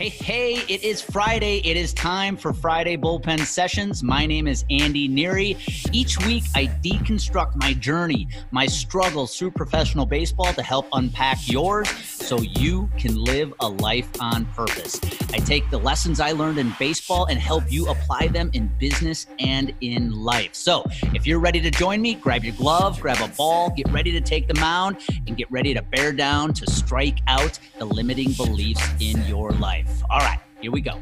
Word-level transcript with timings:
Hey, 0.00 0.08
hey, 0.08 0.54
it 0.66 0.82
is 0.82 1.02
Friday. 1.02 1.58
It 1.58 1.76
is 1.76 1.92
time 1.92 2.34
for 2.34 2.54
Friday 2.54 2.96
Bullpen 2.96 3.44
Sessions. 3.44 4.02
My 4.02 4.24
name 4.24 4.46
is 4.46 4.64
Andy 4.70 5.10
Neary. 5.10 5.58
Each 5.92 6.18
week, 6.24 6.44
I 6.54 6.68
deconstruct 6.82 7.56
my 7.56 7.74
journey, 7.74 8.26
my 8.50 8.64
struggles 8.64 9.38
through 9.38 9.50
professional 9.50 10.06
baseball 10.06 10.54
to 10.54 10.62
help 10.62 10.86
unpack 10.94 11.46
yours 11.46 11.86
so 12.30 12.40
you 12.42 12.88
can 12.96 13.16
live 13.16 13.52
a 13.58 13.68
life 13.68 14.08
on 14.20 14.44
purpose. 14.54 15.00
I 15.32 15.38
take 15.38 15.68
the 15.68 15.78
lessons 15.78 16.20
I 16.20 16.30
learned 16.30 16.58
in 16.58 16.72
baseball 16.78 17.24
and 17.24 17.40
help 17.40 17.64
you 17.68 17.88
apply 17.88 18.28
them 18.28 18.52
in 18.52 18.70
business 18.78 19.26
and 19.40 19.74
in 19.80 20.12
life. 20.12 20.54
So 20.54 20.84
if 21.12 21.26
you're 21.26 21.40
ready 21.40 21.60
to 21.60 21.72
join 21.72 22.00
me, 22.00 22.14
grab 22.14 22.44
your 22.44 22.54
glove, 22.54 23.00
grab 23.00 23.18
a 23.20 23.34
ball, 23.34 23.70
get 23.70 23.90
ready 23.90 24.12
to 24.12 24.20
take 24.20 24.46
the 24.46 24.54
mound, 24.60 24.98
and 25.26 25.36
get 25.36 25.50
ready 25.50 25.74
to 25.74 25.82
bear 25.82 26.12
down 26.12 26.54
to 26.54 26.70
strike 26.70 27.18
out 27.26 27.58
the 27.80 27.84
limiting 27.84 28.30
beliefs 28.34 28.88
in 29.00 29.20
your 29.26 29.50
life. 29.50 30.00
All 30.08 30.20
right, 30.20 30.38
here 30.60 30.70
we 30.70 30.82
go. 30.82 31.00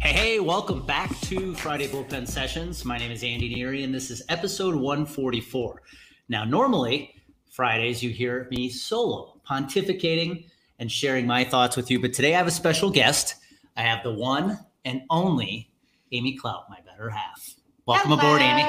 Hey, 0.00 0.14
hey, 0.14 0.40
welcome 0.40 0.86
back 0.86 1.20
to 1.20 1.54
Friday 1.56 1.88
Bullpen 1.88 2.26
Sessions. 2.26 2.82
My 2.86 2.96
name 2.96 3.10
is 3.10 3.22
Andy 3.22 3.54
Neary, 3.54 3.84
and 3.84 3.94
this 3.94 4.10
is 4.10 4.22
episode 4.30 4.74
144. 4.74 5.82
Now, 6.30 6.44
normally, 6.44 7.10
Fridays, 7.54 8.02
you 8.02 8.10
hear 8.10 8.48
me 8.50 8.68
solo, 8.68 9.33
pontificating 9.48 10.46
and 10.78 10.90
sharing 10.90 11.26
my 11.26 11.44
thoughts 11.44 11.76
with 11.76 11.90
you. 11.90 12.00
But 12.00 12.12
today, 12.12 12.34
I 12.34 12.38
have 12.38 12.46
a 12.46 12.52
special 12.52 12.90
guest. 12.90 13.36
I 13.76 13.82
have 13.82 14.02
the 14.02 14.12
one 14.12 14.58
and 14.84 15.02
only 15.10 15.70
Amy 16.12 16.36
Clout, 16.36 16.64
my 16.68 16.78
better 16.86 17.10
half. 17.10 17.54
Welcome 17.86 18.12
Hello. 18.12 18.34
aboard, 18.34 18.42
Amy. 18.42 18.62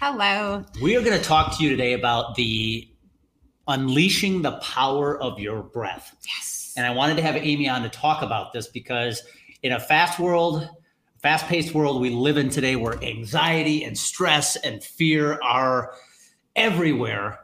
Hello. 0.00 0.64
We 0.82 0.96
are 0.96 1.02
going 1.02 1.18
to 1.18 1.24
talk 1.24 1.56
to 1.56 1.64
you 1.64 1.70
today 1.70 1.94
about 1.94 2.34
the 2.34 2.88
unleashing 3.68 4.42
the 4.42 4.52
power 4.58 5.20
of 5.20 5.38
your 5.38 5.62
breath. 5.62 6.14
Yes. 6.26 6.74
And 6.76 6.86
I 6.86 6.90
wanted 6.90 7.16
to 7.16 7.22
have 7.22 7.36
Amy 7.36 7.68
on 7.68 7.82
to 7.82 7.88
talk 7.88 8.22
about 8.22 8.52
this 8.52 8.66
because 8.68 9.22
in 9.62 9.72
a 9.72 9.80
fast 9.80 10.18
world, 10.18 10.68
fast 11.22 11.46
paced 11.46 11.74
world 11.74 12.00
we 12.00 12.10
live 12.10 12.36
in 12.36 12.50
today 12.50 12.76
where 12.76 13.02
anxiety 13.02 13.84
and 13.84 13.96
stress 13.96 14.56
and 14.56 14.84
fear 14.84 15.40
are 15.42 15.94
everywhere, 16.54 17.40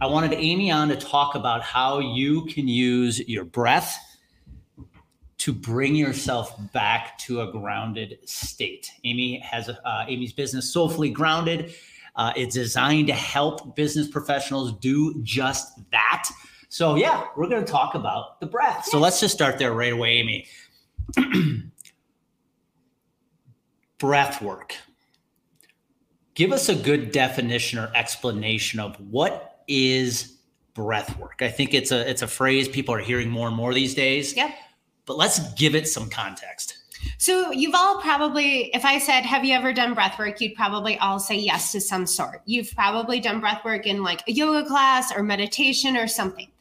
I 0.00 0.06
wanted 0.06 0.32
Amy 0.34 0.70
on 0.70 0.88
to 0.88 0.96
talk 0.96 1.34
about 1.34 1.62
how 1.62 1.98
you 1.98 2.46
can 2.46 2.66
use 2.68 3.20
your 3.28 3.44
breath 3.44 3.98
to 5.38 5.52
bring 5.52 5.94
yourself 5.94 6.54
back 6.72 7.18
to 7.18 7.42
a 7.42 7.50
grounded 7.50 8.18
state. 8.24 8.90
Amy 9.04 9.38
has 9.40 9.68
uh, 9.68 10.04
Amy's 10.06 10.32
business 10.32 10.72
Soulfully 10.72 11.10
Grounded. 11.10 11.74
Uh, 12.14 12.32
it's 12.36 12.54
designed 12.54 13.08
to 13.08 13.14
help 13.14 13.74
business 13.74 14.06
professionals 14.06 14.72
do 14.74 15.20
just 15.22 15.80
that. 15.90 16.28
So, 16.68 16.94
yeah, 16.94 17.24
we're 17.36 17.48
going 17.48 17.64
to 17.64 17.70
talk 17.70 17.94
about 17.94 18.40
the 18.40 18.46
breath. 18.46 18.84
So, 18.86 18.98
let's 18.98 19.20
just 19.20 19.34
start 19.34 19.58
there 19.58 19.72
right 19.72 19.92
away, 19.92 20.18
Amy. 20.18 20.46
breath 23.98 24.40
work. 24.42 24.76
Give 26.34 26.52
us 26.52 26.68
a 26.68 26.74
good 26.74 27.12
definition 27.12 27.78
or 27.78 27.90
explanation 27.94 28.80
of 28.80 28.96
what 29.10 29.51
is 29.68 30.36
breath 30.74 31.18
work. 31.18 31.42
I 31.42 31.48
think 31.48 31.74
it's 31.74 31.92
a 31.92 32.08
it's 32.08 32.22
a 32.22 32.26
phrase 32.26 32.68
people 32.68 32.94
are 32.94 33.00
hearing 33.00 33.28
more 33.28 33.48
and 33.48 33.56
more 33.56 33.74
these 33.74 33.94
days. 33.94 34.34
Yep. 34.36 34.50
But 35.04 35.16
let's 35.16 35.52
give 35.54 35.74
it 35.74 35.88
some 35.88 36.08
context. 36.08 36.78
So 37.18 37.50
you've 37.50 37.74
all 37.74 38.00
probably, 38.00 38.70
if 38.74 38.84
I 38.84 38.98
said, 38.98 39.22
have 39.22 39.44
you 39.44 39.54
ever 39.54 39.72
done 39.72 39.92
breath 39.92 40.16
work? 40.20 40.40
You'd 40.40 40.54
probably 40.54 40.96
all 40.98 41.18
say 41.18 41.36
yes 41.36 41.72
to 41.72 41.80
some 41.80 42.06
sort. 42.06 42.42
You've 42.46 42.70
probably 42.76 43.18
done 43.18 43.40
breath 43.40 43.64
work 43.64 43.88
in 43.88 44.04
like 44.04 44.22
a 44.28 44.32
yoga 44.32 44.64
class 44.64 45.12
or 45.12 45.24
meditation 45.24 45.96
or 45.96 46.06
something. 46.06 46.51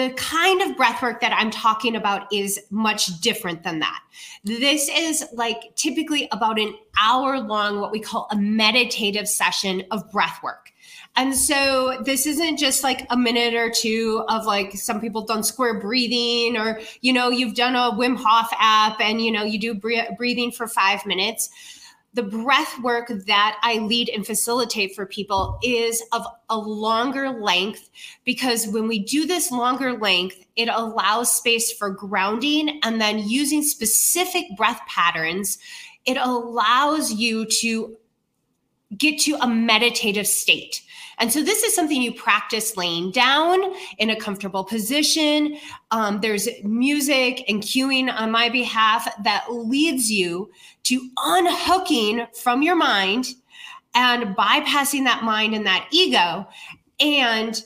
The 0.00 0.14
kind 0.14 0.62
of 0.62 0.78
breath 0.78 1.02
work 1.02 1.20
that 1.20 1.34
I'm 1.34 1.50
talking 1.50 1.94
about 1.94 2.32
is 2.32 2.58
much 2.70 3.20
different 3.20 3.64
than 3.64 3.80
that. 3.80 4.00
This 4.44 4.88
is 4.88 5.26
like 5.34 5.76
typically 5.76 6.26
about 6.32 6.58
an 6.58 6.74
hour 6.98 7.38
long, 7.38 7.80
what 7.80 7.92
we 7.92 8.00
call 8.00 8.26
a 8.30 8.36
meditative 8.36 9.28
session 9.28 9.82
of 9.90 10.10
breath 10.10 10.42
work. 10.42 10.72
And 11.16 11.36
so 11.36 12.00
this 12.02 12.24
isn't 12.24 12.56
just 12.56 12.82
like 12.82 13.06
a 13.10 13.16
minute 13.16 13.52
or 13.52 13.68
two 13.68 14.24
of 14.30 14.46
like 14.46 14.72
some 14.72 15.02
people 15.02 15.26
done 15.26 15.42
square 15.42 15.78
breathing 15.78 16.56
or, 16.56 16.80
you 17.02 17.12
know, 17.12 17.28
you've 17.28 17.54
done 17.54 17.76
a 17.76 17.94
Wim 17.94 18.16
Hof 18.16 18.48
app 18.58 19.02
and, 19.02 19.20
you 19.20 19.30
know, 19.30 19.44
you 19.44 19.58
do 19.58 19.74
breathing 19.74 20.50
for 20.50 20.66
five 20.66 21.04
minutes. 21.04 21.50
The 22.12 22.24
breath 22.24 22.76
work 22.82 23.12
that 23.26 23.60
I 23.62 23.78
lead 23.78 24.08
and 24.08 24.26
facilitate 24.26 24.96
for 24.96 25.06
people 25.06 25.60
is 25.62 26.02
of 26.12 26.26
a 26.48 26.58
longer 26.58 27.30
length 27.30 27.88
because 28.24 28.66
when 28.66 28.88
we 28.88 28.98
do 28.98 29.26
this 29.26 29.52
longer 29.52 29.96
length, 29.96 30.44
it 30.56 30.68
allows 30.68 31.32
space 31.32 31.72
for 31.72 31.88
grounding 31.88 32.80
and 32.82 33.00
then 33.00 33.20
using 33.20 33.62
specific 33.62 34.44
breath 34.56 34.80
patterns. 34.88 35.58
It 36.04 36.16
allows 36.16 37.12
you 37.12 37.46
to 37.60 37.96
get 38.96 39.20
to 39.20 39.36
a 39.40 39.46
meditative 39.46 40.26
state. 40.26 40.82
And 41.20 41.30
so 41.30 41.42
this 41.42 41.62
is 41.62 41.74
something 41.74 42.00
you 42.00 42.14
practice 42.14 42.76
laying 42.76 43.10
down 43.10 43.74
in 43.98 44.10
a 44.10 44.16
comfortable 44.16 44.64
position. 44.64 45.58
Um, 45.90 46.20
there's 46.20 46.48
music 46.64 47.44
and 47.48 47.62
cueing 47.62 48.12
on 48.12 48.30
my 48.30 48.48
behalf 48.48 49.06
that 49.22 49.46
leads 49.50 50.10
you 50.10 50.50
to 50.84 51.10
unhooking 51.18 52.26
from 52.34 52.62
your 52.62 52.76
mind 52.76 53.34
and 53.94 54.34
bypassing 54.34 55.04
that 55.04 55.22
mind 55.22 55.54
and 55.54 55.66
that 55.66 55.86
ego 55.92 56.48
and 57.00 57.62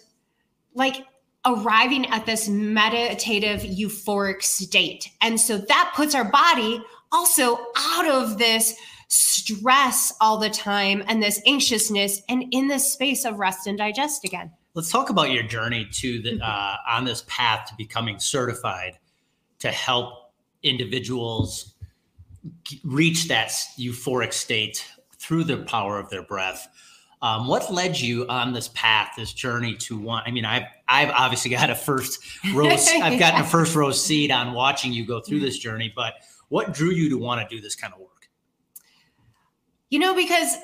like 0.75 1.07
arriving 1.47 2.07
at 2.07 2.27
this 2.27 2.49
meditative 2.49 3.61
euphoric 3.61 4.43
state. 4.43 5.11
And 5.21 5.41
so 5.41 5.59
that 5.59 5.93
puts 5.95 6.15
our 6.15 6.25
body 6.25 6.83
also 7.13 7.59
out 7.77 8.09
of 8.09 8.39
this 8.39 8.75
stress 9.09 10.13
all 10.21 10.39
the 10.39 10.51
time 10.51 11.03
and 11.07 11.23
this 11.23 11.41
anxiousness 11.47 12.23
and 12.29 12.45
in 12.51 12.69
this 12.69 12.93
space 12.93 13.25
of 13.25 13.39
rest 13.39 13.67
and 13.67 13.79
digest 13.79 14.25
again. 14.25 14.51
Let's 14.75 14.91
talk 14.91 15.09
about 15.11 15.31
your 15.31 15.45
journey 15.45 15.87
to 15.93 16.21
the 16.23 16.33
Mm-hmm. 16.33 16.43
uh, 16.43 16.77
on 16.97 17.05
this 17.05 17.25
path 17.29 17.67
to 17.69 17.75
becoming 17.77 18.19
certified 18.19 18.99
to 19.61 19.71
help 19.71 20.33
individuals 20.63 21.75
reach 22.85 23.29
that 23.29 23.49
euphoric 23.79 24.33
state 24.33 24.85
through 25.19 25.45
the 25.45 25.59
power 25.59 25.99
of 25.99 26.11
their 26.11 26.23
breath. 26.23 26.69
Um, 27.23 27.47
what 27.47 27.73
led 27.73 27.99
you 27.99 28.27
on 28.29 28.53
this 28.53 28.69
path, 28.75 29.13
this 29.17 29.33
journey 29.33 29.75
to 29.77 29.97
want? 29.99 30.29
I 30.29 30.31
mean, 30.31 30.45
I've 30.45 30.65
I've 30.89 31.11
obviously 31.11 31.51
got 31.51 31.71
a 31.71 31.75
first 31.75 32.19
row. 32.53 32.69
I've 33.03 33.19
gotten 33.19 33.41
a 33.41 33.45
first 33.45 33.75
row 33.75 33.91
seat 33.93 34.31
on 34.31 34.53
watching 34.53 34.93
you 34.93 35.07
go 35.07 35.21
through 35.21 35.41
this 35.41 35.59
journey. 35.59 35.91
But 35.95 36.15
what 36.49 36.75
drew 36.75 36.91
you 36.91 37.09
to 37.11 37.17
want 37.17 37.49
to 37.49 37.57
do 37.57 37.63
this 37.63 37.75
kind 37.75 37.95
of 37.95 38.01
work? 38.01 38.14
You 39.95 40.01
know, 40.01 40.13
because 40.17 40.57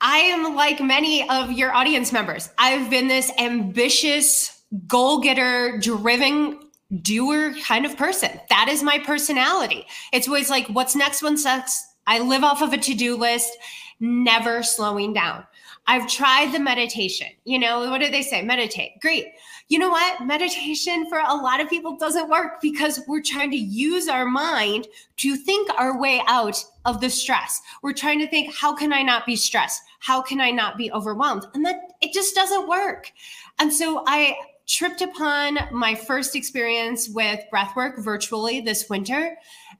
I 0.00 0.16
am 0.16 0.56
like 0.56 0.80
many 0.80 1.28
of 1.30 1.52
your 1.52 1.72
audience 1.72 2.10
members. 2.12 2.48
I've 2.58 2.90
been 2.90 3.06
this 3.06 3.30
ambitious, 3.38 4.60
goal 4.88 5.20
getter, 5.20 5.78
driven 5.78 6.58
doer 7.00 7.54
kind 7.62 7.86
of 7.86 7.96
person. 7.96 8.40
That 8.48 8.66
is 8.68 8.82
my 8.82 8.98
personality. 8.98 9.86
It's 10.12 10.26
always 10.26 10.50
like, 10.50 10.66
what's 10.66 10.96
next? 10.96 11.22
What's 11.22 11.44
next? 11.44 11.80
I 12.08 12.18
live 12.18 12.42
off 12.42 12.60
of 12.60 12.72
a 12.72 12.76
to 12.76 12.94
do 12.94 13.16
list, 13.16 13.56
never 14.00 14.64
slowing 14.64 15.12
down. 15.12 15.46
I've 15.86 16.08
tried 16.08 16.52
the 16.52 16.60
meditation. 16.60 17.26
You 17.44 17.58
know, 17.58 17.90
what 17.90 18.00
do 18.00 18.10
they 18.10 18.22
say? 18.22 18.40
Meditate. 18.42 19.00
Great. 19.00 19.26
You 19.68 19.78
know 19.78 19.90
what? 19.90 20.24
Meditation 20.24 21.08
for 21.08 21.18
a 21.18 21.34
lot 21.34 21.60
of 21.60 21.68
people 21.68 21.96
doesn't 21.96 22.28
work 22.28 22.60
because 22.60 23.00
we're 23.08 23.22
trying 23.22 23.50
to 23.50 23.56
use 23.56 24.06
our 24.06 24.24
mind 24.24 24.86
to 25.16 25.36
think 25.36 25.68
our 25.76 26.00
way 26.00 26.22
out 26.28 26.62
of 26.84 27.00
the 27.00 27.10
stress. 27.10 27.60
We're 27.82 27.94
trying 27.94 28.20
to 28.20 28.28
think, 28.28 28.54
how 28.54 28.74
can 28.74 28.92
I 28.92 29.02
not 29.02 29.26
be 29.26 29.34
stressed? 29.34 29.82
How 29.98 30.22
can 30.22 30.40
I 30.40 30.50
not 30.50 30.76
be 30.76 30.92
overwhelmed? 30.92 31.46
And 31.54 31.64
that 31.64 31.92
it 32.00 32.12
just 32.12 32.34
doesn't 32.34 32.68
work. 32.68 33.10
And 33.58 33.72
so 33.72 34.04
I 34.06 34.36
tripped 34.68 35.02
upon 35.02 35.58
my 35.72 35.94
first 35.94 36.36
experience 36.36 37.08
with 37.08 37.40
breathwork 37.52 38.02
virtually 38.02 38.60
this 38.60 38.88
winter. 38.88 39.36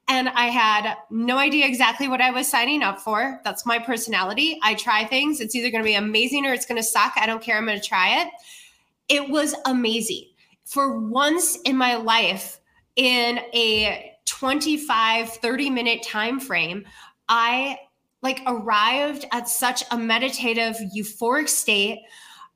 And 0.09 0.29
I 0.31 0.47
had 0.47 0.97
no 1.11 1.39
idea 1.39 1.67
exactly 1.67 2.09
what 2.09 2.21
I 2.21 2.31
was 2.31 2.49
signing 2.49 2.83
up 2.83 3.01
for. 3.01 3.41
That's 3.45 3.65
my 3.65 3.79
personality. 3.79 4.59
I 4.63 4.75
try 4.75 5.05
things. 5.05 5.41
It's 5.41 5.55
either 5.55 5.71
going 5.71 5.83
to 5.83 5.89
be 5.89 5.95
amazing 5.95 6.45
or 6.45 6.53
it's 6.53 6.67
going 6.67 6.81
to 6.81 6.87
suck. 6.87 7.13
I 7.17 7.27
don't 7.27 7.43
care. 7.43 7.57
I'm 7.57 7.67
going 7.67 7.81
to 7.81 7.87
try 7.87 8.23
it. 8.23 8.29
It 9.09 9.31
was 9.31 9.55
amazing. 9.65 10.27
For 10.65 10.99
once 10.99 11.57
in 11.65 11.77
my 11.77 11.97
life, 11.97 12.61
in 12.97 13.39
a 13.55 14.13
25, 14.27 15.31
30 15.31 15.71
minute 15.71 16.03
time 16.03 16.41
frame, 16.41 16.85
I 17.29 17.79
like 18.23 18.41
arrived 18.47 19.27
at 19.33 19.49
such 19.49 19.83
a 19.91 19.99
meditative, 19.99 20.77
euphoric 20.97 21.49
state. 21.49 22.01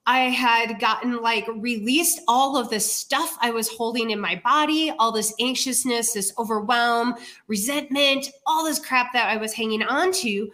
I 0.07 0.21
had 0.21 0.79
gotten 0.79 1.21
like 1.21 1.47
released 1.49 2.21
all 2.29 2.57
of 2.57 2.71
the 2.71 2.79
stuff 2.79 3.37
I 3.41 3.51
was 3.51 3.69
holding 3.69 4.11
in 4.11 4.21
my 4.21 4.41
body, 4.45 4.93
all 4.99 5.11
this 5.11 5.35
anxiousness, 5.41 6.13
this 6.13 6.33
overwhelm, 6.39 7.15
resentment, 7.49 8.29
all 8.47 8.65
this 8.65 8.79
crap 8.79 9.13
that 9.13 9.29
I 9.29 9.37
was 9.37 9.53
hanging 9.53 9.83
on 9.83 10.13
to. 10.13 10.51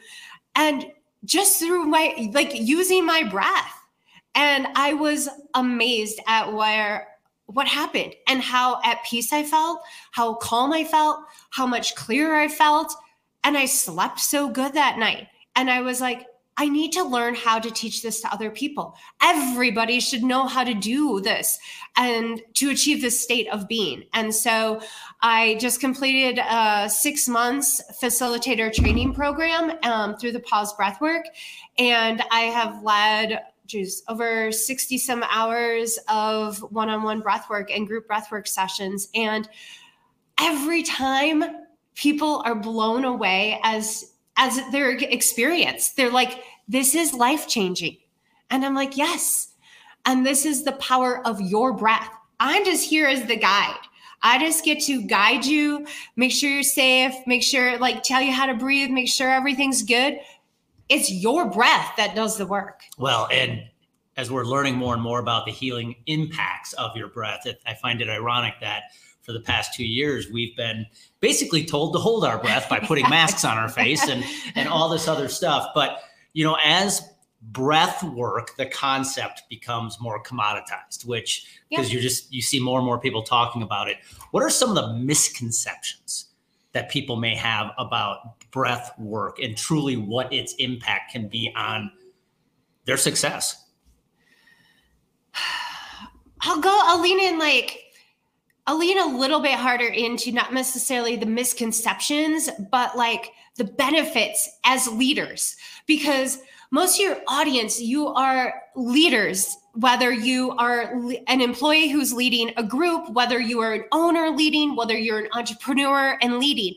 And 0.54 0.86
just 1.24 1.58
through 1.58 1.84
my, 1.84 2.30
like 2.32 2.52
using 2.54 3.04
my 3.04 3.22
breath. 3.24 3.78
And 4.34 4.68
I 4.74 4.94
was 4.94 5.28
amazed 5.54 6.18
at 6.26 6.50
where 6.50 7.08
what 7.46 7.68
happened 7.68 8.14
and 8.28 8.40
how 8.40 8.80
at 8.82 9.04
peace 9.04 9.32
I 9.32 9.42
felt, 9.42 9.82
how 10.12 10.34
calm 10.34 10.72
I 10.72 10.84
felt, 10.84 11.20
how 11.50 11.66
much 11.66 11.94
clearer 11.94 12.36
I 12.36 12.48
felt. 12.48 12.94
And 13.44 13.58
I 13.58 13.66
slept 13.66 14.20
so 14.20 14.48
good 14.48 14.72
that 14.72 14.98
night. 14.98 15.28
And 15.54 15.70
I 15.70 15.82
was 15.82 16.00
like, 16.00 16.26
I 16.56 16.68
need 16.68 16.92
to 16.92 17.02
learn 17.02 17.34
how 17.34 17.58
to 17.58 17.70
teach 17.70 18.02
this 18.02 18.20
to 18.20 18.32
other 18.32 18.50
people. 18.50 18.94
Everybody 19.22 20.00
should 20.00 20.22
know 20.22 20.46
how 20.46 20.64
to 20.64 20.74
do 20.74 21.20
this 21.20 21.58
and 21.96 22.42
to 22.54 22.70
achieve 22.70 23.00
this 23.00 23.18
state 23.18 23.48
of 23.48 23.68
being. 23.68 24.04
And 24.12 24.34
so 24.34 24.80
I 25.22 25.56
just 25.60 25.80
completed 25.80 26.38
a 26.38 26.88
six 26.90 27.26
months 27.26 27.80
facilitator 28.00 28.72
training 28.72 29.14
program 29.14 29.72
um, 29.82 30.16
through 30.16 30.32
the 30.32 30.40
pause 30.40 30.74
breathwork. 30.74 31.22
And 31.78 32.22
I 32.30 32.40
have 32.40 32.82
led 32.82 33.42
geez, 33.66 34.02
over 34.08 34.52
60 34.52 34.98
some 34.98 35.24
hours 35.30 35.98
of 36.08 36.58
one 36.72 36.90
on 36.90 37.02
one 37.02 37.22
breathwork 37.22 37.74
and 37.74 37.86
group 37.86 38.06
breathwork 38.06 38.46
sessions. 38.46 39.08
And 39.14 39.48
every 40.38 40.82
time 40.82 41.42
people 41.94 42.42
are 42.44 42.54
blown 42.54 43.04
away 43.04 43.58
as 43.62 44.11
as 44.42 44.60
their 44.72 44.90
experience. 44.90 45.90
They're 45.90 46.10
like, 46.10 46.42
this 46.66 46.94
is 46.94 47.14
life 47.14 47.46
changing. 47.46 47.96
And 48.50 48.64
I'm 48.64 48.74
like, 48.74 48.96
yes. 48.96 49.52
And 50.04 50.26
this 50.26 50.44
is 50.44 50.64
the 50.64 50.72
power 50.72 51.24
of 51.26 51.40
your 51.40 51.72
breath. 51.72 52.10
I'm 52.40 52.64
just 52.64 52.88
here 52.88 53.06
as 53.06 53.24
the 53.26 53.36
guide. 53.36 53.78
I 54.22 54.38
just 54.38 54.64
get 54.64 54.80
to 54.84 55.02
guide 55.02 55.44
you, 55.44 55.86
make 56.16 56.32
sure 56.32 56.50
you're 56.50 56.62
safe, 56.62 57.14
make 57.26 57.42
sure, 57.42 57.78
like, 57.78 58.02
tell 58.02 58.20
you 58.20 58.32
how 58.32 58.46
to 58.46 58.54
breathe, 58.54 58.90
make 58.90 59.08
sure 59.08 59.28
everything's 59.28 59.82
good. 59.82 60.18
It's 60.88 61.10
your 61.10 61.48
breath 61.50 61.92
that 61.96 62.14
does 62.14 62.36
the 62.36 62.46
work. 62.46 62.82
Well, 62.98 63.28
and 63.32 63.62
as 64.16 64.30
we're 64.30 64.44
learning 64.44 64.76
more 64.76 64.94
and 64.94 65.02
more 65.02 65.20
about 65.20 65.46
the 65.46 65.52
healing 65.52 65.94
impacts 66.06 66.72
of 66.74 66.96
your 66.96 67.08
breath, 67.08 67.46
I 67.66 67.74
find 67.74 68.00
it 68.00 68.08
ironic 68.08 68.54
that 68.60 68.84
for 69.22 69.32
the 69.32 69.40
past 69.40 69.74
two 69.74 69.86
years, 69.86 70.28
we've 70.30 70.56
been 70.56 70.84
basically 71.20 71.64
told 71.64 71.94
to 71.94 71.98
hold 71.98 72.24
our 72.24 72.38
breath 72.38 72.68
by 72.68 72.80
putting 72.80 73.08
masks 73.10 73.44
on 73.44 73.56
our 73.56 73.68
face 73.68 74.06
and 74.08 74.24
and 74.54 74.68
all 74.68 74.88
this 74.88 75.08
other 75.08 75.28
stuff. 75.28 75.68
But 75.74 76.02
you 76.32 76.44
know, 76.44 76.56
as 76.64 77.02
breath 77.40 78.02
work, 78.02 78.56
the 78.56 78.66
concept 78.66 79.42
becomes 79.48 80.00
more 80.00 80.22
commoditized, 80.22 81.04
which 81.06 81.46
because 81.68 81.88
yeah. 81.88 81.94
you're 81.94 82.02
just 82.02 82.32
you 82.32 82.42
see 82.42 82.60
more 82.60 82.78
and 82.78 82.86
more 82.86 82.98
people 82.98 83.22
talking 83.22 83.62
about 83.62 83.88
it. 83.88 83.98
What 84.30 84.42
are 84.42 84.50
some 84.50 84.70
of 84.70 84.74
the 84.76 84.92
misconceptions 84.94 86.26
that 86.72 86.90
people 86.90 87.16
may 87.16 87.36
have 87.36 87.70
about 87.78 88.40
breath 88.50 88.92
work 88.98 89.38
and 89.38 89.56
truly 89.56 89.96
what 89.96 90.32
its 90.32 90.54
impact 90.54 91.12
can 91.12 91.28
be 91.28 91.52
on 91.56 91.90
their 92.84 92.96
success? 92.96 93.66
I'll 96.44 96.60
go, 96.60 96.76
I'll 96.84 97.00
lean 97.00 97.20
in 97.20 97.38
like 97.38 97.91
I'll 98.66 98.78
lean 98.78 98.98
a 98.98 99.18
little 99.18 99.40
bit 99.40 99.58
harder 99.58 99.88
into 99.88 100.30
not 100.30 100.54
necessarily 100.54 101.16
the 101.16 101.26
misconceptions, 101.26 102.48
but 102.70 102.96
like 102.96 103.32
the 103.56 103.64
benefits 103.64 104.48
as 104.64 104.86
leaders. 104.88 105.56
Because 105.86 106.38
most 106.70 106.98
of 106.98 107.06
your 107.06 107.16
audience, 107.26 107.80
you 107.80 108.08
are 108.08 108.54
leaders, 108.76 109.56
whether 109.74 110.12
you 110.12 110.52
are 110.52 110.94
an 111.26 111.40
employee 111.40 111.88
who's 111.88 112.12
leading 112.12 112.52
a 112.56 112.62
group, 112.62 113.10
whether 113.10 113.40
you 113.40 113.60
are 113.60 113.74
an 113.74 113.84
owner 113.90 114.30
leading, 114.30 114.76
whether 114.76 114.96
you're 114.96 115.18
an 115.18 115.28
entrepreneur 115.32 116.16
and 116.22 116.38
leading. 116.38 116.74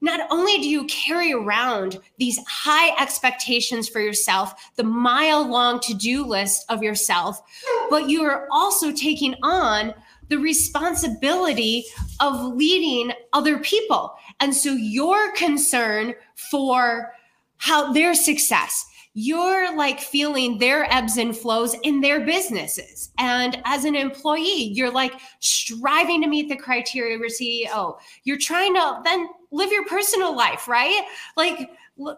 Not 0.00 0.28
only 0.30 0.58
do 0.58 0.68
you 0.68 0.84
carry 0.84 1.32
around 1.32 1.98
these 2.18 2.38
high 2.46 2.94
expectations 3.02 3.88
for 3.88 4.00
yourself, 4.00 4.72
the 4.76 4.84
mile 4.84 5.48
long 5.48 5.80
to 5.80 5.94
do 5.94 6.26
list 6.26 6.66
of 6.68 6.82
yourself, 6.82 7.40
but 7.88 8.10
you 8.10 8.22
are 8.22 8.46
also 8.52 8.92
taking 8.92 9.34
on 9.42 9.94
the 10.28 10.38
responsibility 10.38 11.84
of 12.20 12.54
leading 12.54 13.12
other 13.32 13.58
people. 13.58 14.14
And 14.40 14.54
so 14.54 14.72
your 14.72 15.32
concern 15.32 16.14
for 16.34 17.12
how 17.58 17.92
their 17.92 18.14
success, 18.14 18.86
you're 19.14 19.76
like 19.76 20.00
feeling 20.00 20.58
their 20.58 20.92
ebbs 20.92 21.16
and 21.18 21.36
flows 21.36 21.76
in 21.84 22.00
their 22.00 22.20
businesses. 22.20 23.10
And 23.18 23.62
as 23.64 23.84
an 23.84 23.94
employee, 23.94 24.72
you're 24.72 24.90
like 24.90 25.12
striving 25.38 26.20
to 26.22 26.28
meet 26.28 26.48
the 26.48 26.56
criteria 26.56 27.14
of 27.14 27.20
your 27.20 27.30
CEO. 27.30 27.96
You're 28.24 28.38
trying 28.38 28.74
to 28.74 29.00
then 29.04 29.28
live 29.52 29.70
your 29.70 29.86
personal 29.86 30.34
life, 30.36 30.66
right? 30.66 31.06
Like 31.36 31.70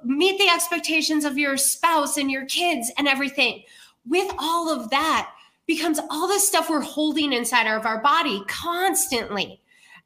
meet 0.05 0.39
the 0.39 0.49
expectations 0.49 1.27
of 1.27 1.37
your 1.37 1.59
spouse 1.59 2.17
and 2.17 2.31
your 2.31 2.47
kids 2.47 2.91
and 2.97 3.07
everything. 3.07 3.63
With 4.07 4.33
all 4.39 4.71
of 4.71 4.89
that, 4.91 5.33
becomes 5.67 5.99
all 6.11 6.29
this 6.29 6.47
stuff 6.47 6.71
we're 6.71 6.81
holding 6.81 7.33
inside 7.33 7.67
of 7.67 7.87
our 7.87 8.01
body 8.01 8.43
constantly. 8.47 9.61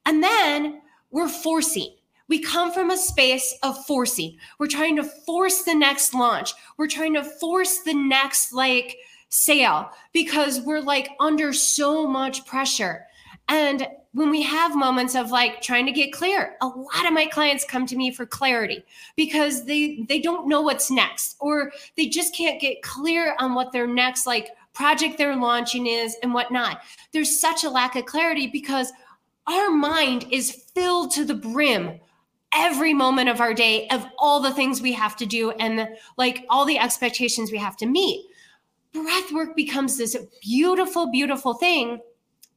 And 0.07 0.23
then 0.23 0.81
we're 1.11 1.29
forcing. 1.29 1.95
We 2.29 2.39
come 2.39 2.73
from 2.73 2.91
a 2.91 2.97
space 2.97 3.59
of 3.63 3.85
forcing. 3.87 4.37
We're 4.59 4.69
trying 4.69 4.97
to 4.97 5.05
force 5.05 5.63
the 5.63 5.75
next 5.75 6.15
launch. 6.15 6.55
We're 6.77 6.87
trying 6.87 7.15
to 7.15 7.25
force 7.25 7.81
the 7.81 7.95
next 7.95 8.53
like 8.53 8.97
sale 9.29 9.91
because 10.13 10.61
we're 10.61 10.81
like 10.81 11.11
under 11.19 11.53
so 11.53 12.07
much 12.07 12.47
pressure. 12.47 13.07
And 13.49 13.87
when 14.13 14.31
we 14.31 14.43
have 14.43 14.77
moments 14.77 15.15
of 15.17 15.31
like 15.31 15.61
trying 15.61 15.87
to 15.87 15.93
get 15.93 16.13
clear, 16.13 16.57
a 16.61 16.67
lot 16.67 17.07
of 17.07 17.13
my 17.13 17.27
clients 17.27 17.65
come 17.65 17.87
to 17.87 17.97
me 17.97 18.13
for 18.13 18.27
clarity 18.27 18.85
because 19.17 19.65
they 19.65 20.05
they 20.09 20.21
don't 20.21 20.49
know 20.49 20.63
what's 20.63 20.91
next 20.91 21.37
or 21.41 21.73
they 21.97 22.07
just 22.07 22.35
can't 22.35 22.61
get 22.61 22.83
clear 22.83 23.35
on 23.39 23.55
what 23.55 23.73
their 23.73 23.87
next 23.87 24.27
like 24.27 24.51
project 24.81 25.19
they're 25.19 25.37
launching 25.37 25.87
is 25.87 26.17
and 26.23 26.33
whatnot. 26.33 26.81
There's 27.13 27.39
such 27.39 27.65
a 27.65 27.71
lack 27.71 27.97
of 27.97 28.07
clarity 28.07 28.47
because 28.47 28.91
our 29.47 29.69
mind 29.69 30.25
is 30.31 30.65
filled 30.75 31.11
to 31.13 31.27
the 31.27 31.35
brim 31.35 32.01
every 32.55 32.95
moment 32.95 33.29
of 33.29 33.43
our 33.43 33.53
day 33.53 33.87
of 33.89 34.07
all 34.19 34.41
the 34.41 34.55
things 34.55 34.81
we 34.81 34.93
have 34.93 35.17
to 35.17 35.27
do 35.27 35.51
and 35.53 35.87
like 36.17 36.47
all 36.49 36.65
the 36.65 36.79
expectations 36.79 37.53
we 37.53 37.59
have 37.59 37.77
to 37.77 37.87
meet. 37.87 38.27
Breath 38.95 39.31
work 39.33 39.55
becomes 39.55 39.99
this 39.99 40.17
beautiful, 40.41 41.13
beautiful 41.13 41.53
thing 41.55 42.01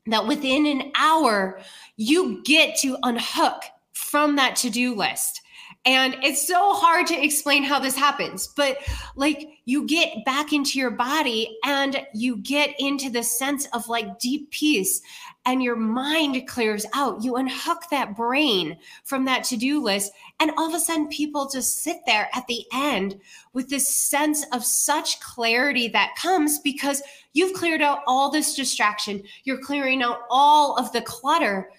that 0.07 0.25
within 0.25 0.65
an 0.65 0.93
hour, 0.95 1.59
you 1.97 2.41
get 2.43 2.77
to 2.77 2.97
unhook 3.03 3.63
from 3.91 4.37
that 4.37 4.55
to 4.55 4.69
do 4.69 4.95
list. 4.95 5.41
And 5.85 6.15
it's 6.23 6.47
so 6.47 6.73
hard 6.73 7.07
to 7.07 7.23
explain 7.25 7.61
how 7.63 7.77
this 7.77 7.97
happens, 7.97 8.47
but 8.47 8.77
like 9.17 9.49
you 9.65 9.85
get 9.85 10.23
back 10.23 10.53
into 10.53 10.79
your 10.79 10.91
body 10.91 11.57
and 11.65 12.05
you 12.13 12.37
get 12.37 12.73
into 12.79 13.09
the 13.09 13.21
sense 13.21 13.67
of 13.73 13.89
like 13.89 14.17
deep 14.17 14.49
peace 14.51 15.01
and 15.45 15.61
your 15.61 15.75
mind 15.75 16.47
clears 16.47 16.85
out. 16.93 17.21
You 17.21 17.35
unhook 17.35 17.83
that 17.91 18.15
brain 18.15 18.77
from 19.03 19.25
that 19.25 19.43
to 19.45 19.57
do 19.57 19.83
list. 19.83 20.13
And 20.39 20.51
all 20.57 20.69
of 20.69 20.73
a 20.73 20.79
sudden, 20.79 21.09
people 21.09 21.49
just 21.49 21.83
sit 21.83 21.97
there 22.05 22.29
at 22.33 22.47
the 22.47 22.65
end 22.71 23.19
with 23.51 23.69
this 23.69 23.93
sense 23.93 24.45
of 24.53 24.63
such 24.63 25.19
clarity 25.19 25.89
that 25.89 26.15
comes 26.15 26.59
because 26.59 27.03
you've 27.33 27.53
cleared 27.53 27.81
out 27.81 27.99
all 28.07 28.31
this 28.31 28.55
distraction. 28.55 29.21
You're 29.43 29.61
clearing 29.61 30.01
out 30.01 30.21
all 30.29 30.77
of 30.77 30.93
the 30.93 31.01
clutter 31.01 31.69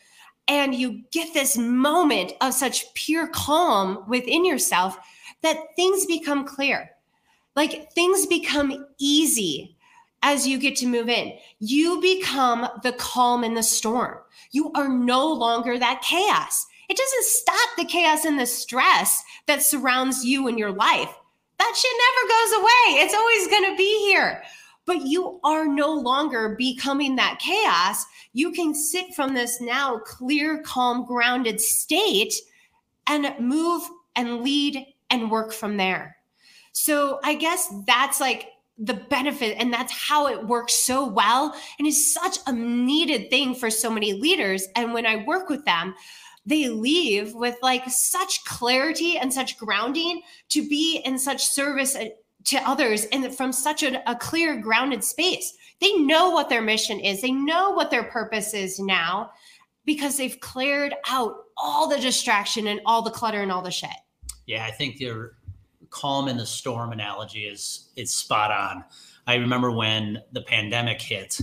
and 0.49 0.75
you 0.75 1.03
get 1.11 1.33
this 1.33 1.57
moment 1.57 2.33
of 2.41 2.55
such 2.55 2.93
pure 2.95 3.27
calm 3.29 4.05
within 4.09 4.45
yourself 4.45 4.99
that 5.43 5.75
things 5.77 6.07
become 6.07 6.45
clear. 6.45 6.91
Like 7.57 7.93
things 7.93 8.27
become 8.27 8.87
easy 8.99 9.77
as 10.23 10.47
you 10.47 10.59
get 10.59 10.77
to 10.77 10.87
move 10.87 11.09
in. 11.09 11.35
You 11.61 12.01
become 12.01 12.67
the 12.83 12.93
calm 12.93 13.45
in 13.45 13.55
the 13.55 13.63
storm. 13.63 14.19
You 14.51 14.73
are 14.73 14.89
no 14.89 15.33
longer 15.33 15.79
that 15.79 16.03
chaos. 16.03 16.67
It 16.89 16.97
doesn't 16.97 17.25
stop 17.25 17.69
the 17.77 17.85
chaos 17.85 18.25
and 18.25 18.39
the 18.39 18.47
stress 18.47 19.23
that 19.47 19.63
surrounds 19.63 20.25
you 20.25 20.49
in 20.49 20.59
your 20.59 20.73
life. 20.73 21.15
That 21.59 21.75
shit 21.77 21.93
never 21.93 22.29
goes 22.29 22.53
away. 22.59 23.03
It's 23.03 23.15
always 23.15 23.49
going 23.49 23.71
to 23.71 23.77
be 23.77 24.09
here 24.09 24.43
but 24.87 25.07
you 25.07 25.41
are 25.45 25.67
no 25.67 25.93
longer 25.93 26.55
becoming 26.57 27.17
that 27.17 27.39
chaos. 27.41 28.05
You 28.33 28.53
can 28.53 28.75
sit 28.75 29.15
from 29.15 29.35
this 29.35 29.61
now 29.61 29.99
clear, 29.99 30.63
calm, 30.63 31.07
grounded 31.07 31.61
state 31.61 32.35
and 33.07 33.35
move 33.39 33.83
and 34.17 34.43
lead 34.43 34.87
and 35.11 35.31
work 35.31 35.53
from 35.53 35.77
there. 35.77 36.17
So 36.73 37.21
I 37.23 37.35
guess 37.35 37.73
that's 37.87 38.21
like 38.21 38.49
the 38.79 38.95
benefit 38.95 39.57
and 39.59 39.73
that's 39.73 39.93
how 39.93 40.27
it 40.27 40.47
works 40.47 40.75
so 40.75 41.07
well 41.07 41.55
and 41.79 41.87
is 41.87 42.13
such 42.13 42.39
a 42.47 42.53
needed 42.53 43.31
thing 43.31 43.55
for 43.55 43.71
so 43.71 43.89
many 43.89 44.15
leaders 44.15 44.67
and 44.75 44.93
when 44.93 45.07
I 45.07 45.25
work 45.25 45.49
with 45.49 45.65
them 45.65 45.95
they 46.45 46.69
leave 46.69 47.35
with 47.35 47.57
like 47.63 47.89
such 47.89 48.45
clarity 48.45 49.17
and 49.17 49.33
such 49.33 49.57
grounding 49.59 50.23
to 50.49 50.69
be 50.69 51.01
in 51.05 51.19
such 51.19 51.47
service 51.47 51.97
to 52.45 52.57
others 52.69 53.07
and 53.07 53.35
from 53.35 53.53
such 53.53 53.83
a, 53.83 54.11
a 54.11 54.15
clear 54.15 54.57
grounded 54.57 55.03
space. 55.03 55.55
They 55.81 55.95
know 55.95 56.31
what 56.31 56.49
their 56.49 56.63
mission 56.63 57.01
is. 57.01 57.21
They 57.21 57.33
know 57.33 57.71
what 57.71 57.91
their 57.91 58.05
purpose 58.05 58.55
is 58.55 58.79
now 58.79 59.31
because 59.85 60.17
they've 60.17 60.39
cleared 60.41 60.95
out 61.09 61.35
all 61.57 61.89
the 61.89 61.99
distraction 61.99 62.67
and 62.69 62.81
all 62.87 63.03
the 63.03 63.11
clutter 63.11 63.43
and 63.43 63.53
all 63.53 63.63
the 63.63 63.71
shit. 63.71 63.91
Yeah 64.47 64.65
i 64.65 64.71
think 64.71 65.01
your 65.01 65.37
calm 65.95 66.27
in 66.27 66.37
the 66.37 66.45
storm 66.45 66.93
analogy 66.93 67.47
is 67.47 67.91
is 67.97 68.13
spot 68.13 68.51
on. 68.51 68.85
I 69.27 69.37
remember 69.37 69.71
when 69.71 70.21
the 70.33 70.43
pandemic 70.43 71.01
hit 71.01 71.41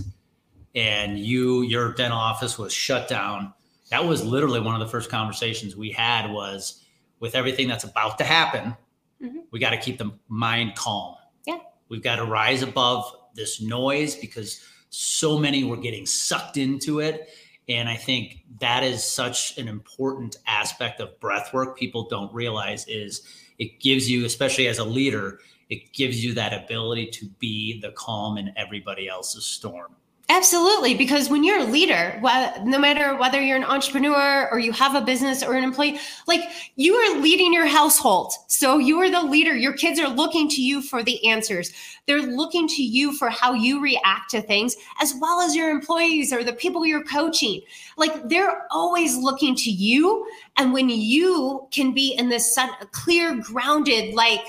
and 0.74 1.18
you 1.18 1.62
your 1.62 1.94
dental 1.94 2.18
office 2.18 2.58
was 2.58 2.72
shut 2.72 3.08
down. 3.08 3.54
That 3.90 4.04
was 4.04 4.24
literally 4.24 4.60
one 4.60 4.74
of 4.74 4.80
the 4.80 4.90
first 4.90 5.10
conversations 5.10 5.74
we 5.74 5.90
had 5.90 6.30
was 6.30 6.84
with 7.18 7.34
everything 7.34 7.66
that's 7.66 7.84
about 7.84 8.18
to 8.18 8.24
happen 8.24 8.76
mm-hmm. 9.22 9.38
we 9.50 9.58
got 9.58 9.70
to 9.70 9.78
keep 9.78 9.98
the 9.98 10.12
mind 10.28 10.74
calm. 10.74 11.14
Yeah. 11.46 11.58
We've 11.88 12.02
got 12.02 12.16
to 12.16 12.24
rise 12.24 12.62
above 12.62 13.04
this 13.34 13.60
noise 13.60 14.14
because 14.14 14.60
so 14.90 15.38
many 15.38 15.64
were 15.64 15.76
getting 15.76 16.06
sucked 16.06 16.56
into 16.56 17.00
it. 17.00 17.30
And 17.68 17.88
i 17.88 17.96
think 17.96 18.42
that 18.58 18.82
is 18.82 19.04
such 19.04 19.56
an 19.56 19.68
important 19.68 20.36
aspect 20.46 21.00
of 21.00 21.18
breath 21.20 21.54
work 21.54 21.78
people 21.78 22.08
don't 22.08 22.32
realize 22.34 22.86
is 22.88 23.22
it 23.58 23.78
gives 23.80 24.10
you 24.10 24.24
especially 24.24 24.66
as 24.66 24.78
a 24.78 24.84
leader 24.84 25.38
it 25.68 25.92
gives 25.92 26.24
you 26.24 26.34
that 26.34 26.52
ability 26.52 27.06
to 27.06 27.26
be 27.38 27.80
the 27.80 27.92
calm 27.92 28.36
in 28.36 28.52
everybody 28.56 29.08
else's 29.08 29.44
storm 29.44 29.94
Absolutely, 30.28 30.94
because 30.94 31.28
when 31.28 31.44
you're 31.44 31.58
a 31.58 31.64
leader, 31.64 32.18
no 32.64 32.78
matter 32.78 33.14
whether 33.16 33.40
you're 33.40 33.56
an 33.56 33.64
entrepreneur 33.64 34.48
or 34.50 34.58
you 34.58 34.72
have 34.72 34.94
a 34.94 35.00
business 35.00 35.42
or 35.42 35.54
an 35.54 35.64
employee, 35.64 35.98
like 36.26 36.40
you 36.76 36.94
are 36.94 37.20
leading 37.20 37.52
your 37.52 37.66
household. 37.66 38.32
So 38.46 38.78
you 38.78 38.98
are 39.00 39.10
the 39.10 39.22
leader. 39.22 39.54
Your 39.54 39.74
kids 39.74 40.00
are 40.00 40.08
looking 40.08 40.48
to 40.48 40.62
you 40.62 40.80
for 40.80 41.02
the 41.02 41.28
answers. 41.28 41.72
They're 42.06 42.22
looking 42.22 42.66
to 42.68 42.82
you 42.82 43.12
for 43.12 43.28
how 43.28 43.52
you 43.52 43.82
react 43.82 44.30
to 44.30 44.40
things, 44.40 44.74
as 45.02 45.14
well 45.20 45.40
as 45.40 45.54
your 45.54 45.68
employees 45.68 46.32
or 46.32 46.42
the 46.42 46.54
people 46.54 46.86
you're 46.86 47.04
coaching. 47.04 47.60
Like 47.98 48.28
they're 48.28 48.66
always 48.70 49.16
looking 49.16 49.54
to 49.56 49.70
you. 49.70 50.26
And 50.56 50.72
when 50.72 50.88
you 50.88 51.68
can 51.72 51.92
be 51.92 52.14
in 52.14 52.30
this 52.30 52.58
clear, 52.92 53.36
grounded, 53.36 54.14
like 54.14 54.46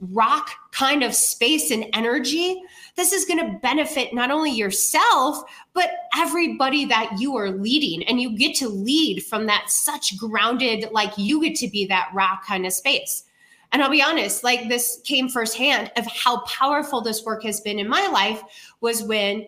rock 0.00 0.50
kind 0.72 1.02
of 1.02 1.14
space 1.14 1.70
and 1.70 1.86
energy, 1.94 2.60
this 2.96 3.12
is 3.12 3.24
going 3.24 3.38
to 3.38 3.58
benefit 3.58 4.12
not 4.12 4.30
only 4.30 4.50
yourself, 4.50 5.42
but 5.72 5.90
everybody 6.16 6.84
that 6.84 7.16
you 7.18 7.36
are 7.36 7.50
leading. 7.50 8.02
And 8.04 8.20
you 8.20 8.36
get 8.36 8.54
to 8.56 8.68
lead 8.68 9.24
from 9.24 9.46
that 9.46 9.70
such 9.70 10.16
grounded, 10.18 10.88
like 10.92 11.12
you 11.16 11.42
get 11.42 11.56
to 11.56 11.68
be 11.68 11.86
that 11.86 12.10
rock 12.12 12.44
kind 12.46 12.66
of 12.66 12.72
space. 12.72 13.24
And 13.72 13.82
I'll 13.82 13.90
be 13.90 14.02
honest, 14.02 14.44
like 14.44 14.68
this 14.68 15.00
came 15.04 15.28
firsthand 15.28 15.90
of 15.96 16.06
how 16.06 16.40
powerful 16.42 17.00
this 17.00 17.24
work 17.24 17.42
has 17.42 17.60
been 17.60 17.78
in 17.78 17.88
my 17.88 18.06
life 18.06 18.42
was 18.80 19.02
when 19.02 19.46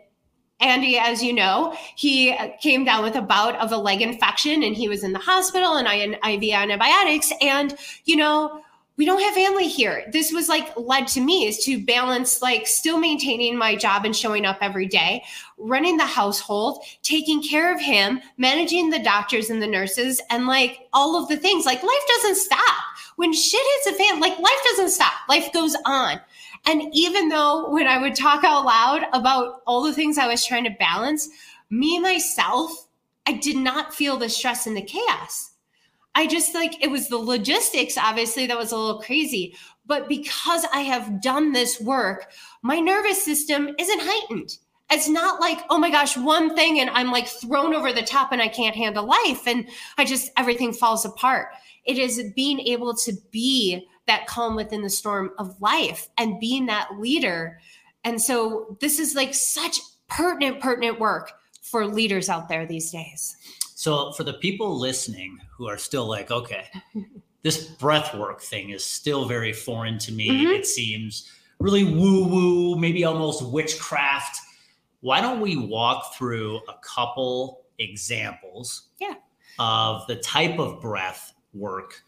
Andy, 0.59 0.99
as 0.99 1.23
you 1.23 1.33
know, 1.33 1.76
he 1.97 2.33
uh, 2.33 2.49
came 2.61 2.85
down 2.85 3.05
with 3.05 3.15
a 3.15 3.23
bout 3.23 3.55
of 3.57 3.73
a 3.73 3.76
leg 3.76 4.00
infection 4.00 4.62
and 4.62 4.75
he 4.75 4.88
was 4.88 5.05
in 5.05 5.12
the 5.12 5.19
hospital 5.19 5.76
and 5.76 5.87
I 5.87 5.97
had 5.97 6.19
IV 6.26 6.55
antibiotics. 6.55 7.31
And, 7.43 7.76
you 8.05 8.17
know, 8.17 8.62
we 8.97 9.05
don't 9.05 9.21
have 9.21 9.35
family 9.35 9.69
here. 9.69 10.05
This 10.11 10.33
was 10.33 10.49
like 10.49 10.75
led 10.76 11.07
to 11.09 11.21
me 11.21 11.47
is 11.47 11.62
to 11.65 11.85
balance 11.85 12.41
like 12.41 12.67
still 12.67 12.99
maintaining 12.99 13.57
my 13.57 13.76
job 13.76 14.05
and 14.05 14.17
showing 14.17 14.47
up 14.47 14.59
every 14.62 14.87
day, 14.87 15.23
running 15.59 15.99
the 15.99 16.07
household, 16.07 16.83
taking 17.03 17.43
care 17.43 17.73
of 17.75 17.81
him, 17.81 18.21
managing 18.38 18.88
the 18.88 18.99
doctors 18.99 19.50
and 19.50 19.62
the 19.62 19.67
nurses, 19.67 20.21
and 20.31 20.47
like 20.47 20.88
all 20.95 21.21
of 21.21 21.29
the 21.29 21.37
things. 21.37 21.67
Like 21.67 21.83
life 21.83 22.07
doesn't 22.09 22.37
stop. 22.37 22.85
When 23.17 23.33
shit 23.33 23.61
hits 23.85 23.97
a 23.97 24.03
fan, 24.03 24.21
like 24.21 24.38
life 24.38 24.61
doesn't 24.71 24.91
stop. 24.91 25.12
Life 25.29 25.53
goes 25.53 25.76
on. 25.85 26.21
And 26.65 26.83
even 26.93 27.29
though 27.29 27.71
when 27.71 27.87
I 27.87 27.99
would 27.99 28.15
talk 28.15 28.45
out 28.45 28.65
loud 28.65 29.07
about 29.12 29.62
all 29.67 29.83
the 29.83 29.93
things 29.93 30.19
I 30.19 30.26
was 30.26 30.45
trying 30.45 30.65
to 30.65 30.71
balance, 30.71 31.29
me 31.71 32.00
myself, 32.00 32.88
I 33.26 33.33
did 33.33 33.57
not 33.57 33.95
feel 33.95 34.17
the 34.17 34.29
stress 34.29 34.67
and 34.67 34.76
the 34.76 34.83
chaos 34.83 35.50
I 36.17 36.27
just 36.27 36.55
like 36.55 36.83
it 36.83 36.91
was 36.91 37.09
the 37.09 37.19
logistics, 37.19 37.99
obviously, 37.99 38.47
that 38.47 38.57
was 38.57 38.73
a 38.73 38.77
little 38.77 39.03
crazy. 39.03 39.55
But 39.85 40.09
because 40.09 40.65
I 40.73 40.81
have 40.81 41.21
done 41.21 41.53
this 41.53 41.79
work, 41.79 42.33
my 42.63 42.81
nervous 42.81 43.23
system 43.23 43.69
isn't 43.79 44.01
heightened. 44.03 44.57
It's 44.91 45.11
not 45.11 45.41
like, 45.41 45.59
oh 45.69 45.77
my 45.77 45.91
gosh, 45.91 46.17
one 46.17 46.57
thing 46.57 46.81
and 46.81 46.89
I'm 46.89 47.13
like 47.13 47.29
thrown 47.29 47.75
over 47.75 47.93
the 47.93 48.03
top 48.03 48.33
and 48.33 48.41
I 48.41 48.49
can't 48.49 48.75
handle 48.75 49.05
life 49.05 49.47
and 49.47 49.69
I 49.99 50.07
just, 50.07 50.31
everything 50.39 50.73
falls 50.73 51.05
apart. 51.05 51.49
It 51.85 51.99
is 51.99 52.33
being 52.35 52.61
able 52.61 52.95
to 52.95 53.13
be 53.31 53.87
that 54.07 54.27
calm 54.27 54.57
within 54.57 54.81
the 54.81 54.91
storm 54.91 55.33
of 55.39 55.61
life 55.61 56.09
and 56.17 56.41
being 56.41 56.65
that 56.67 56.99
leader. 56.99 57.61
And 58.05 58.23
so 58.23 58.79
this 58.81 58.99
is 58.99 59.15
like 59.15 59.35
such 59.35 59.81
pertinent, 60.09 60.61
pertinent 60.61 60.99
work 60.99 61.33
for 61.61 61.85
leaders 61.85 62.31
out 62.31 62.49
there 62.49 62.65
these 62.65 62.91
days. 62.91 63.37
So 63.76 64.11
for 64.12 64.25
the 64.25 64.33
people 64.33 64.78
listening 64.78 65.38
who 65.54 65.68
are 65.68 65.76
still 65.76 66.06
like, 66.06 66.30
okay, 66.30 66.66
this 67.42 67.66
breath 67.66 68.14
work 68.14 68.40
thing 68.40 68.71
is 68.71 68.83
still 68.83 69.26
very 69.26 69.52
foreign 69.52 69.99
to 69.99 70.12
me. 70.12 70.30
Mm-hmm. 70.30 70.52
It 70.52 70.66
seems 70.66 71.30
really 71.61 71.85
woo 71.85 72.26
woo, 72.26 72.78
maybe 72.78 73.04
almost 73.04 73.45
witchcraft. 73.45 74.38
Why 75.00 75.21
don't 75.21 75.42
we 75.42 75.59
walk 75.59 76.14
through 76.14 76.62
a 76.71 76.75
couple 76.80 77.66
examples 77.78 78.88
yeah. 78.99 79.16
of 79.59 80.06
the 80.06 80.16
type 80.16 80.59
of 80.59 80.80
breath 80.80 81.35
work 81.52 82.00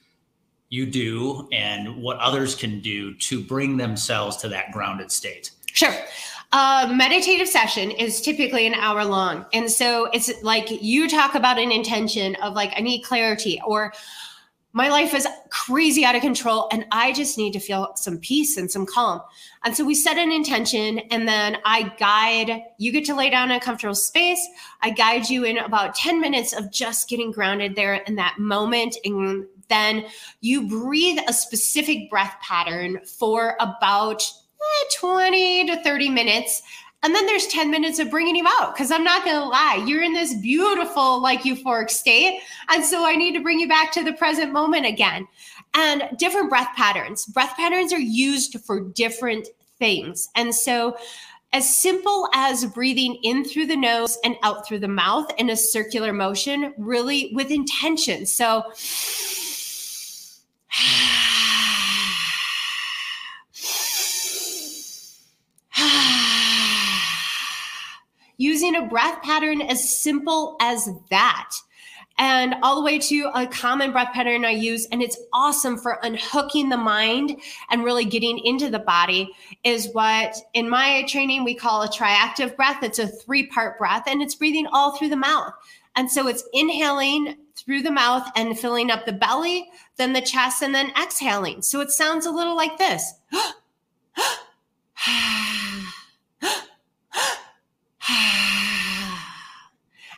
you 0.71 0.87
do 0.87 1.49
and 1.53 2.03
what 2.03 2.17
others 2.17 2.55
can 2.55 2.81
do 2.81 3.15
to 3.17 3.45
bring 3.45 3.77
themselves 3.77 4.39
to 4.39 4.49
that 4.49 4.73
grounded 4.73 5.13
state? 5.13 5.51
Sure. 5.75 5.95
A 6.51 6.91
meditative 6.91 7.47
session 7.47 7.91
is 7.91 8.23
typically 8.23 8.67
an 8.67 8.75
hour 8.75 9.05
long. 9.05 9.45
And 9.53 9.71
so 9.71 10.07
it's 10.15 10.33
like 10.43 10.69
you 10.83 11.09
talk 11.09 11.35
about 11.35 11.59
an 11.59 11.71
intention 11.71 12.37
of 12.37 12.55
like, 12.55 12.73
I 12.75 12.81
need 12.81 13.03
clarity 13.03 13.61
or 13.67 13.93
my 14.73 14.89
life 14.89 15.13
is 15.13 15.27
crazy 15.51 16.05
out 16.05 16.15
of 16.15 16.23
control 16.23 16.69
and 16.73 16.87
I 16.91 17.13
just 17.13 17.37
need 17.37 17.53
to 17.53 17.61
feel 17.61 17.93
some 17.97 18.19
peace 18.19 18.57
and 18.57 18.71
some 18.71 18.87
calm. 18.87 19.21
And 19.65 19.77
so 19.77 19.85
we 19.85 19.95
set 19.95 20.17
an 20.17 20.33
intention 20.33 21.01
and 21.11 21.29
then 21.29 21.59
I 21.67 21.93
guide, 21.99 22.63
you 22.79 22.93
get 22.93 23.05
to 23.07 23.15
lay 23.15 23.29
down 23.29 23.51
in 23.51 23.57
a 23.57 23.61
comfortable 23.61 23.95
space. 23.95 24.41
I 24.81 24.91
guide 24.91 25.29
you 25.29 25.45
in 25.45 25.59
about 25.59 25.95
10 25.97 26.21
minutes 26.21 26.55
of 26.55 26.73
just 26.73 27.11
getting 27.11 27.31
grounded 27.31 27.77
there 27.77 27.95
in 27.95 28.15
that 28.17 28.39
moment. 28.39 28.97
And 29.05 29.47
then 29.69 30.07
you 30.41 30.67
breathe 30.67 31.19
a 31.29 31.33
specific 31.33 32.09
breath 32.09 32.37
pattern 32.41 33.01
for 33.05 33.57
about 33.61 34.23
Eh, 34.61 34.85
20 34.99 35.67
to 35.67 35.83
30 35.83 36.09
minutes. 36.09 36.63
And 37.03 37.15
then 37.15 37.27
there's 37.27 37.47
10 37.47 37.71
minutes 37.71 38.01
of 38.01 38.11
bringing 38.11 38.35
you 38.35 38.45
out 38.59 38.75
because 38.75 38.91
I'm 38.91 39.05
not 39.05 39.25
going 39.25 39.37
to 39.37 39.45
lie, 39.45 39.85
you're 39.87 40.03
in 40.03 40.13
this 40.13 40.35
beautiful, 40.35 41.23
like 41.23 41.43
euphoric 41.43 41.91
state. 41.91 42.41
And 42.69 42.85
so 42.85 43.07
I 43.07 43.15
need 43.15 43.35
to 43.35 43.41
bring 43.41 43.61
you 43.61 43.69
back 43.69 43.93
to 43.93 44.03
the 44.03 44.15
present 44.15 44.53
moment 44.53 44.85
again. 44.85 45.29
And 45.75 46.09
different 46.19 46.51
breath 46.51 46.75
patterns. 46.77 47.27
Breath 47.27 47.57
patterns 47.57 47.93
are 47.93 48.01
used 48.01 48.59
for 48.65 48.81
different 48.81 49.47
things. 49.79 50.29
And 50.35 50.53
so, 50.53 50.97
as 51.55 51.75
simple 51.75 52.29
as 52.35 52.67
breathing 52.67 53.15
in 53.23 53.43
through 53.43 53.67
the 53.67 53.77
nose 53.77 54.19
and 54.23 54.37
out 54.43 54.67
through 54.67 54.81
the 54.81 54.89
mouth 54.89 55.31
in 55.39 55.49
a 55.51 55.57
circular 55.57 56.13
motion, 56.13 56.75
really 56.77 57.31
with 57.33 57.51
intention. 57.51 58.27
So, 58.27 58.65
using 68.39 68.75
a 68.75 68.87
breath 68.87 69.23
pattern 69.23 69.61
as 69.61 70.01
simple 70.01 70.57
as 70.61 70.89
that. 71.11 71.51
And 72.21 72.57
all 72.63 72.75
the 72.75 72.83
way 72.83 72.99
to 72.99 73.31
a 73.33 73.47
common 73.47 73.93
breath 73.93 74.13
pattern 74.13 74.45
I 74.45 74.51
use, 74.51 74.87
and 74.91 75.01
it's 75.03 75.19
awesome 75.33 75.79
for 75.79 76.01
unhooking 76.03 76.69
the 76.69 76.77
mind 76.77 77.41
and 77.71 77.85
really 77.85 78.05
getting 78.05 78.39
into 78.41 78.71
the 78.71 78.81
body, 78.81 79.31
is 79.63 79.89
what 79.93 80.35
in 80.53 80.69
my 80.69 81.05
training 81.07 81.45
we 81.45 81.55
call 81.55 81.83
a 81.83 81.89
triactive 81.89 82.57
breath. 82.57 82.83
It's 82.83 82.99
a 82.99 83.07
three 83.07 83.47
part 83.47 83.79
breath, 83.79 84.05
and 84.09 84.21
it's 84.21 84.35
breathing 84.35 84.67
all 84.73 84.97
through 84.97 85.11
the 85.11 85.17
mouth. 85.17 85.53
And 85.95 86.11
so 86.11 86.27
it's 86.27 86.43
inhaling 86.53 87.37
through 87.55 87.83
the 87.83 87.93
mouth 87.93 88.29
and 88.35 88.59
filling 88.59 88.91
up 88.91 89.07
the 89.07 89.13
belly, 89.13 89.69
then 89.97 90.13
the 90.13 90.21
chest, 90.21 90.63
and 90.63 90.75
then 90.75 90.93
exhaling. 91.01 91.63
So 91.63 91.81
it 91.81 91.91
sounds 91.91 92.27
a 92.27 92.31
little 92.31 92.57
like 92.57 92.79
this. 92.79 93.13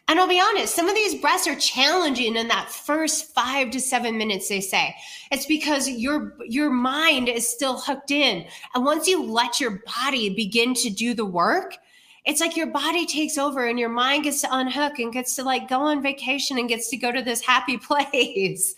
And 0.08 0.18
I'll 0.18 0.26
be 0.26 0.40
honest, 0.40 0.74
some 0.74 0.88
of 0.88 0.96
these 0.96 1.14
breaths 1.20 1.46
are 1.46 1.54
challenging 1.54 2.34
in 2.34 2.48
that 2.48 2.68
first 2.68 3.32
five 3.32 3.70
to 3.70 3.80
seven 3.80 4.18
minutes, 4.18 4.48
they 4.48 4.60
say. 4.60 4.92
It's 5.30 5.46
because 5.46 5.88
your 5.88 6.34
your 6.48 6.68
mind 6.68 7.28
is 7.28 7.48
still 7.48 7.78
hooked 7.78 8.10
in. 8.10 8.44
And 8.74 8.84
once 8.84 9.06
you 9.06 9.22
let 9.22 9.60
your 9.60 9.80
body 9.86 10.34
begin 10.34 10.74
to 10.74 10.90
do 10.90 11.14
the 11.14 11.24
work, 11.24 11.76
it's 12.24 12.40
like 12.40 12.56
your 12.56 12.66
body 12.66 13.06
takes 13.06 13.38
over 13.38 13.66
and 13.66 13.78
your 13.78 13.88
mind 13.88 14.24
gets 14.24 14.40
to 14.40 14.48
unhook 14.50 14.98
and 14.98 15.12
gets 15.12 15.36
to 15.36 15.44
like 15.44 15.68
go 15.68 15.80
on 15.80 16.02
vacation 16.02 16.58
and 16.58 16.68
gets 16.68 16.90
to 16.90 16.96
go 16.96 17.12
to 17.12 17.22
this 17.22 17.40
happy 17.40 17.76
place. 17.78 18.74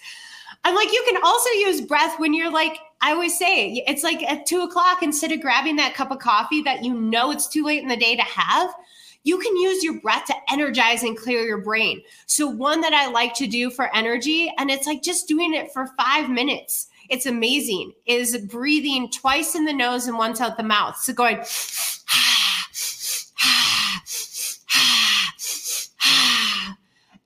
I'm 0.64 0.74
like, 0.74 0.92
you 0.92 1.02
can 1.08 1.20
also 1.24 1.48
use 1.50 1.80
breath 1.80 2.20
when 2.20 2.34
you're 2.34 2.52
like, 2.52 2.78
I 3.00 3.12
always 3.12 3.38
say 3.38 3.82
it's 3.88 4.04
like 4.04 4.22
at 4.22 4.44
two 4.44 4.60
o'clock, 4.60 5.02
instead 5.02 5.32
of 5.32 5.40
grabbing 5.40 5.76
that 5.76 5.94
cup 5.94 6.10
of 6.10 6.18
coffee 6.18 6.60
that 6.62 6.84
you 6.84 6.92
know 6.92 7.30
it's 7.30 7.48
too 7.48 7.64
late 7.64 7.82
in 7.82 7.88
the 7.88 7.96
day 7.96 8.16
to 8.16 8.22
have, 8.22 8.72
you 9.24 9.38
can 9.38 9.56
use 9.56 9.84
your 9.84 10.00
breath 10.00 10.24
to 10.26 10.34
energize 10.50 11.02
and 11.02 11.16
clear 11.16 11.44
your 11.44 11.62
brain. 11.62 12.02
So, 12.26 12.48
one 12.48 12.80
that 12.80 12.92
I 12.92 13.08
like 13.08 13.34
to 13.34 13.46
do 13.46 13.70
for 13.70 13.94
energy, 13.94 14.52
and 14.58 14.70
it's 14.70 14.86
like 14.86 15.02
just 15.02 15.28
doing 15.28 15.54
it 15.54 15.72
for 15.72 15.88
five 15.98 16.28
minutes. 16.28 16.88
It's 17.08 17.26
amazing, 17.26 17.92
is 18.06 18.36
breathing 18.38 19.10
twice 19.10 19.54
in 19.54 19.64
the 19.64 19.72
nose 19.72 20.06
and 20.06 20.18
once 20.18 20.40
out 20.40 20.56
the 20.56 20.62
mouth. 20.62 20.96
So, 20.96 21.12
going, 21.12 21.38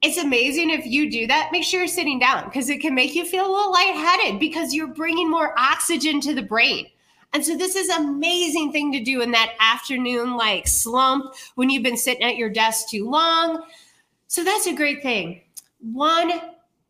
it's 0.02 0.18
amazing 0.18 0.70
if 0.70 0.86
you 0.86 1.10
do 1.10 1.26
that. 1.26 1.50
Make 1.52 1.64
sure 1.64 1.80
you're 1.80 1.88
sitting 1.88 2.18
down 2.18 2.44
because 2.44 2.68
it 2.68 2.80
can 2.80 2.94
make 2.94 3.14
you 3.14 3.24
feel 3.24 3.46
a 3.46 3.52
little 3.52 3.72
lightheaded 3.72 4.38
because 4.38 4.74
you're 4.74 4.94
bringing 4.94 5.30
more 5.30 5.58
oxygen 5.58 6.20
to 6.20 6.34
the 6.34 6.42
brain. 6.42 6.86
And 7.36 7.44
so 7.44 7.54
this 7.54 7.76
is 7.76 7.90
amazing 7.90 8.72
thing 8.72 8.92
to 8.92 9.04
do 9.04 9.20
in 9.20 9.30
that 9.32 9.52
afternoon 9.60 10.38
like 10.38 10.66
slump 10.66 11.34
when 11.54 11.68
you've 11.68 11.82
been 11.82 11.98
sitting 11.98 12.22
at 12.22 12.38
your 12.38 12.48
desk 12.48 12.88
too 12.88 13.10
long. 13.10 13.62
So 14.26 14.42
that's 14.42 14.66
a 14.66 14.72
great 14.72 15.02
thing. 15.02 15.42
One 15.80 16.32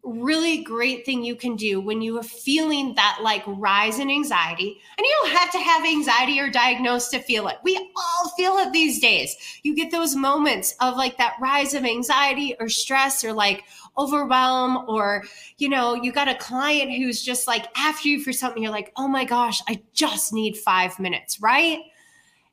really 0.06 0.62
great 0.62 1.04
thing 1.04 1.25
you 1.25 1.34
can 1.34 1.56
do 1.56 1.80
when 1.80 2.00
you 2.00 2.16
are 2.18 2.22
feeling 2.22 2.94
that 2.94 3.18
like 3.22 3.42
rise 3.46 3.98
in 3.98 4.08
anxiety. 4.08 4.80
And 4.96 5.04
you 5.04 5.16
don't 5.22 5.36
have 5.36 5.50
to 5.50 5.58
have 5.58 5.84
anxiety 5.84 6.38
or 6.40 6.48
diagnosed 6.48 7.10
to 7.10 7.18
feel 7.18 7.48
it. 7.48 7.56
We 7.64 7.76
all 7.96 8.28
feel 8.36 8.56
it 8.58 8.72
these 8.72 9.00
days. 9.00 9.36
You 9.64 9.75
get 9.75 9.90
those 9.90 10.14
moments 10.14 10.75
of 10.80 10.96
like 10.96 11.18
that 11.18 11.34
rise 11.40 11.75
of 11.75 11.84
anxiety 11.84 12.54
or 12.60 12.68
stress 12.68 13.25
or 13.25 13.32
like 13.32 13.64
overwhelm 13.98 14.88
or 14.88 15.25
you 15.58 15.68
know, 15.68 15.94
you 15.94 16.12
got 16.12 16.28
a 16.28 16.36
client 16.36 16.92
who's 16.92 17.22
just 17.22 17.48
like 17.48 17.66
after 17.76 18.08
you 18.08 18.22
for 18.22 18.32
something 18.32 18.62
you're 18.62 18.72
like, 18.72 18.92
"Oh 18.96 19.08
my 19.08 19.25
gosh, 19.25 19.60
I 19.68 19.82
just 19.92 20.32
need 20.32 20.56
5 20.56 21.00
minutes," 21.00 21.40
right? 21.40 21.80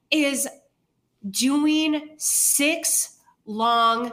Is 0.10 0.48
doing 1.30 2.16
6 2.18 3.20
long 3.46 4.12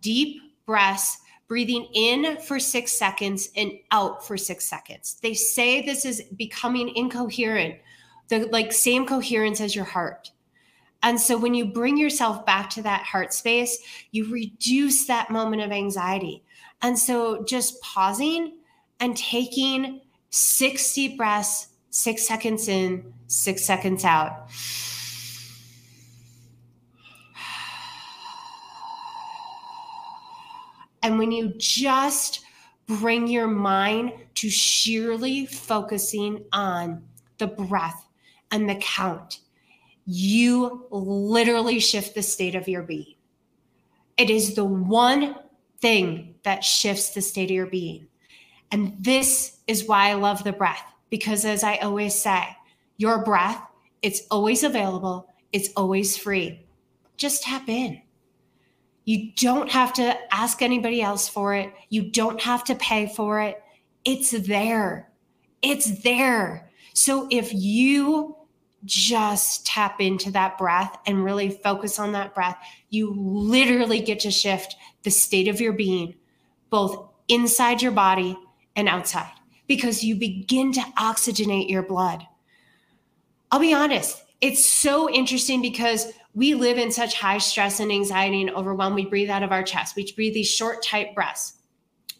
deep 0.00 0.42
breaths 0.66 1.18
breathing 1.50 1.88
in 1.94 2.36
for 2.36 2.60
six 2.60 2.92
seconds 2.92 3.50
and 3.56 3.72
out 3.90 4.24
for 4.24 4.36
six 4.36 4.64
seconds. 4.64 5.16
They 5.20 5.34
say 5.34 5.82
this 5.82 6.04
is 6.04 6.22
becoming 6.36 6.94
incoherent, 6.94 7.74
the 8.28 8.46
like 8.52 8.72
same 8.72 9.04
coherence 9.04 9.60
as 9.60 9.74
your 9.74 9.84
heart. 9.84 10.30
And 11.02 11.20
so 11.20 11.36
when 11.36 11.54
you 11.54 11.64
bring 11.64 11.96
yourself 11.96 12.46
back 12.46 12.70
to 12.70 12.82
that 12.82 13.02
heart 13.02 13.34
space, 13.34 13.78
you 14.12 14.30
reduce 14.32 15.08
that 15.08 15.30
moment 15.30 15.60
of 15.62 15.72
anxiety. 15.72 16.44
And 16.82 16.96
so 16.96 17.42
just 17.42 17.82
pausing 17.82 18.58
and 19.00 19.16
taking 19.16 20.02
six 20.30 20.94
deep 20.94 21.18
breaths, 21.18 21.66
six 21.90 22.28
seconds 22.28 22.68
in, 22.68 23.12
six 23.26 23.64
seconds 23.64 24.04
out. 24.04 24.50
And 31.02 31.18
when 31.18 31.32
you 31.32 31.54
just 31.56 32.44
bring 32.86 33.26
your 33.26 33.46
mind 33.46 34.12
to 34.34 34.50
sheerly 34.50 35.46
focusing 35.46 36.44
on 36.52 37.02
the 37.38 37.46
breath 37.46 38.06
and 38.50 38.68
the 38.68 38.74
count, 38.76 39.40
you 40.06 40.86
literally 40.90 41.78
shift 41.78 42.14
the 42.14 42.22
state 42.22 42.54
of 42.54 42.68
your 42.68 42.82
being. 42.82 43.14
It 44.16 44.28
is 44.28 44.54
the 44.54 44.64
one 44.64 45.36
thing 45.80 46.34
that 46.42 46.64
shifts 46.64 47.10
the 47.10 47.22
state 47.22 47.50
of 47.50 47.54
your 47.54 47.66
being. 47.66 48.06
And 48.72 48.96
this 48.98 49.58
is 49.66 49.86
why 49.86 50.10
I 50.10 50.14
love 50.14 50.44
the 50.44 50.52
breath, 50.52 50.84
because 51.08 51.44
as 51.44 51.64
I 51.64 51.76
always 51.76 52.14
say, 52.14 52.44
your 52.96 53.24
breath, 53.24 53.62
it's 54.02 54.22
always 54.30 54.62
available, 54.62 55.28
it's 55.52 55.70
always 55.76 56.16
free. 56.16 56.66
Just 57.16 57.42
tap 57.42 57.68
in. 57.68 58.02
You 59.10 59.32
don't 59.34 59.68
have 59.72 59.92
to 59.94 60.16
ask 60.32 60.62
anybody 60.62 61.02
else 61.02 61.28
for 61.28 61.52
it. 61.52 61.72
You 61.88 62.12
don't 62.12 62.40
have 62.42 62.62
to 62.62 62.76
pay 62.76 63.08
for 63.08 63.40
it. 63.40 63.60
It's 64.04 64.30
there. 64.30 65.10
It's 65.62 66.02
there. 66.02 66.70
So 66.94 67.26
if 67.28 67.52
you 67.52 68.36
just 68.84 69.66
tap 69.66 70.00
into 70.00 70.30
that 70.30 70.56
breath 70.58 70.96
and 71.06 71.24
really 71.24 71.50
focus 71.50 71.98
on 71.98 72.12
that 72.12 72.36
breath, 72.36 72.56
you 72.90 73.12
literally 73.12 74.00
get 74.00 74.20
to 74.20 74.30
shift 74.30 74.76
the 75.02 75.10
state 75.10 75.48
of 75.48 75.60
your 75.60 75.72
being, 75.72 76.14
both 76.70 77.10
inside 77.26 77.82
your 77.82 77.90
body 77.90 78.38
and 78.76 78.88
outside, 78.88 79.32
because 79.66 80.04
you 80.04 80.14
begin 80.14 80.70
to 80.74 80.80
oxygenate 80.96 81.68
your 81.68 81.82
blood. 81.82 82.24
I'll 83.50 83.58
be 83.58 83.74
honest, 83.74 84.22
it's 84.40 84.64
so 84.64 85.10
interesting 85.10 85.60
because 85.60 86.12
we 86.34 86.54
live 86.54 86.78
in 86.78 86.92
such 86.92 87.14
high 87.14 87.38
stress 87.38 87.80
and 87.80 87.90
anxiety 87.90 88.40
and 88.40 88.50
overwhelm. 88.50 88.94
We 88.94 89.06
breathe 89.06 89.30
out 89.30 89.42
of 89.42 89.52
our 89.52 89.62
chest. 89.62 89.96
We 89.96 90.10
breathe 90.12 90.34
these 90.34 90.48
short, 90.48 90.82
tight 90.82 91.14
breaths. 91.14 91.54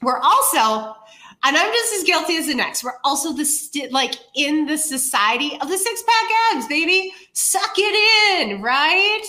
We're 0.03 0.18
also, 0.18 0.94
and 1.42 1.57
I'm 1.57 1.73
just 1.73 1.94
as 1.94 2.05
guilty 2.05 2.37
as 2.37 2.46
the 2.46 2.55
next. 2.55 2.83
We're 2.83 2.99
also 3.05 3.33
the 3.33 3.44
st- 3.44 3.92
like 3.92 4.14
in 4.35 4.66
the 4.66 4.79
society 4.79 5.59
of 5.61 5.68
the 5.68 5.79
six 5.79 6.03
pack 6.03 6.57
abs, 6.57 6.66
baby. 6.66 7.12
Suck 7.35 7.75
it 7.77 8.49
in, 8.51 8.62
right? 8.62 9.23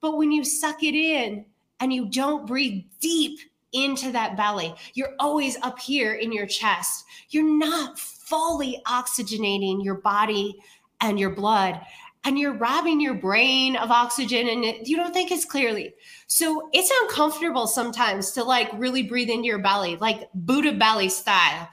But 0.00 0.16
when 0.16 0.30
you 0.30 0.44
suck 0.44 0.82
it 0.82 0.94
in 0.94 1.44
and 1.80 1.92
you 1.92 2.06
don't 2.06 2.46
breathe 2.46 2.84
deep 3.00 3.40
into 3.72 4.12
that 4.12 4.36
belly, 4.36 4.74
you're 4.94 5.14
always 5.18 5.56
up 5.62 5.78
here 5.78 6.14
in 6.14 6.32
your 6.32 6.46
chest. 6.46 7.04
You're 7.30 7.58
not 7.58 7.98
fully 7.98 8.80
oxygenating 8.86 9.82
your 9.84 9.96
body 9.96 10.56
and 11.00 11.18
your 11.18 11.30
blood 11.30 11.80
and 12.24 12.38
you're 12.38 12.54
robbing 12.54 13.00
your 13.00 13.14
brain 13.14 13.76
of 13.76 13.90
oxygen 13.90 14.48
and 14.48 14.64
it, 14.64 14.86
you 14.86 14.96
don't 14.96 15.12
think 15.12 15.32
as 15.32 15.44
clearly. 15.44 15.94
So 16.26 16.68
it's 16.72 16.90
uncomfortable 17.02 17.66
sometimes 17.66 18.30
to 18.32 18.44
like 18.44 18.70
really 18.74 19.02
breathe 19.02 19.30
into 19.30 19.46
your 19.46 19.58
belly, 19.58 19.96
like 19.96 20.28
Buddha 20.34 20.72
belly 20.72 21.08
style. 21.08 21.68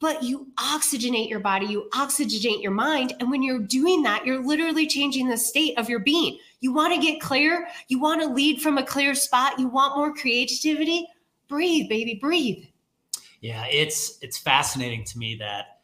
But 0.00 0.22
you 0.22 0.48
oxygenate 0.58 1.30
your 1.30 1.40
body, 1.40 1.66
you 1.66 1.88
oxygenate 1.94 2.62
your 2.62 2.72
mind. 2.72 3.14
And 3.20 3.30
when 3.30 3.42
you're 3.42 3.60
doing 3.60 4.02
that, 4.02 4.26
you're 4.26 4.44
literally 4.44 4.86
changing 4.86 5.28
the 5.28 5.38
state 5.38 5.78
of 5.78 5.88
your 5.88 6.00
being. 6.00 6.38
You 6.60 6.74
want 6.74 6.94
to 6.94 7.00
get 7.00 7.20
clear, 7.20 7.66
you 7.88 8.00
want 8.00 8.20
to 8.20 8.26
lead 8.26 8.60
from 8.60 8.76
a 8.76 8.84
clear 8.84 9.14
spot, 9.14 9.58
you 9.58 9.68
want 9.68 9.96
more 9.96 10.12
creativity. 10.12 11.06
Breathe, 11.48 11.88
baby, 11.88 12.18
breathe. 12.20 12.64
Yeah, 13.40 13.66
it's 13.66 14.18
it's 14.20 14.38
fascinating 14.38 15.04
to 15.04 15.18
me 15.18 15.36
that 15.36 15.80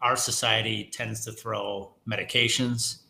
our 0.00 0.16
society 0.16 0.90
tends 0.92 1.24
to 1.24 1.32
throw 1.32 1.94
medications, 2.08 3.03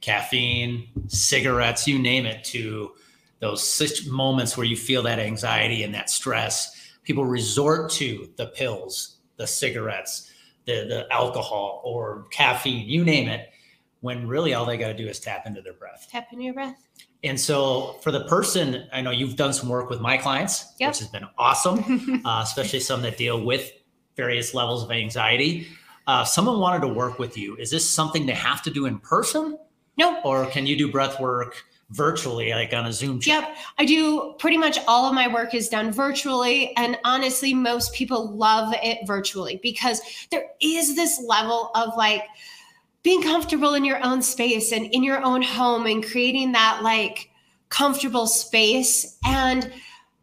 caffeine, 0.00 0.88
cigarettes, 1.08 1.86
you 1.86 1.98
name 1.98 2.26
it, 2.26 2.44
to 2.44 2.92
those 3.40 4.06
moments 4.08 4.56
where 4.56 4.66
you 4.66 4.76
feel 4.76 5.02
that 5.02 5.18
anxiety 5.18 5.82
and 5.82 5.94
that 5.94 6.10
stress. 6.10 6.92
People 7.04 7.24
resort 7.24 7.90
to 7.92 8.28
the 8.36 8.46
pills, 8.46 9.18
the 9.36 9.46
cigarettes, 9.46 10.30
the, 10.66 10.84
the 10.88 11.06
alcohol, 11.12 11.80
or 11.84 12.26
caffeine, 12.30 12.88
you 12.88 13.04
name 13.04 13.28
it, 13.28 13.50
when 14.00 14.26
really 14.28 14.54
all 14.54 14.64
they 14.64 14.76
got 14.76 14.88
to 14.88 14.94
do 14.94 15.08
is 15.08 15.18
tap 15.18 15.46
into 15.46 15.62
their 15.62 15.72
breath. 15.72 16.08
Tap 16.10 16.28
into 16.32 16.44
your 16.44 16.54
breath. 16.54 16.88
And 17.24 17.40
so, 17.40 17.96
for 18.02 18.12
the 18.12 18.24
person, 18.26 18.86
I 18.92 19.00
know 19.00 19.10
you've 19.10 19.34
done 19.34 19.52
some 19.52 19.68
work 19.68 19.90
with 19.90 20.00
my 20.00 20.16
clients, 20.16 20.74
yep. 20.78 20.90
which 20.90 21.00
has 21.00 21.08
been 21.08 21.26
awesome, 21.36 22.22
uh, 22.24 22.42
especially 22.44 22.80
some 22.80 23.02
that 23.02 23.16
deal 23.16 23.44
with 23.44 23.72
various 24.16 24.54
levels 24.54 24.84
of 24.84 24.92
anxiety. 24.92 25.66
Uh, 26.06 26.24
someone 26.24 26.60
wanted 26.60 26.80
to 26.86 26.88
work 26.92 27.18
with 27.18 27.36
you. 27.36 27.56
Is 27.56 27.70
this 27.70 27.88
something 27.88 28.24
they 28.24 28.34
have 28.34 28.62
to 28.62 28.70
do 28.70 28.86
in 28.86 28.98
person? 28.98 29.58
Nope. 29.98 30.18
Or 30.24 30.46
can 30.46 30.66
you 30.66 30.76
do 30.76 30.90
breath 30.90 31.20
work 31.20 31.64
virtually, 31.90 32.52
like 32.52 32.72
on 32.72 32.86
a 32.86 32.92
Zoom 32.92 33.20
chat? 33.20 33.48
Yep. 33.48 33.56
I 33.78 33.84
do 33.84 34.34
pretty 34.38 34.56
much 34.56 34.78
all 34.86 35.06
of 35.06 35.14
my 35.14 35.26
work 35.26 35.54
is 35.54 35.68
done 35.68 35.90
virtually. 35.90 36.76
And 36.76 36.98
honestly, 37.04 37.52
most 37.52 37.92
people 37.92 38.30
love 38.30 38.72
it 38.82 39.06
virtually 39.06 39.58
because 39.62 40.00
there 40.30 40.46
is 40.60 40.94
this 40.94 41.20
level 41.26 41.70
of 41.74 41.96
like 41.96 42.22
being 43.02 43.22
comfortable 43.22 43.74
in 43.74 43.84
your 43.84 44.04
own 44.04 44.22
space 44.22 44.72
and 44.72 44.86
in 44.86 45.02
your 45.02 45.22
own 45.22 45.42
home 45.42 45.86
and 45.86 46.04
creating 46.04 46.52
that 46.52 46.80
like 46.82 47.30
comfortable 47.68 48.26
space. 48.26 49.18
And 49.24 49.72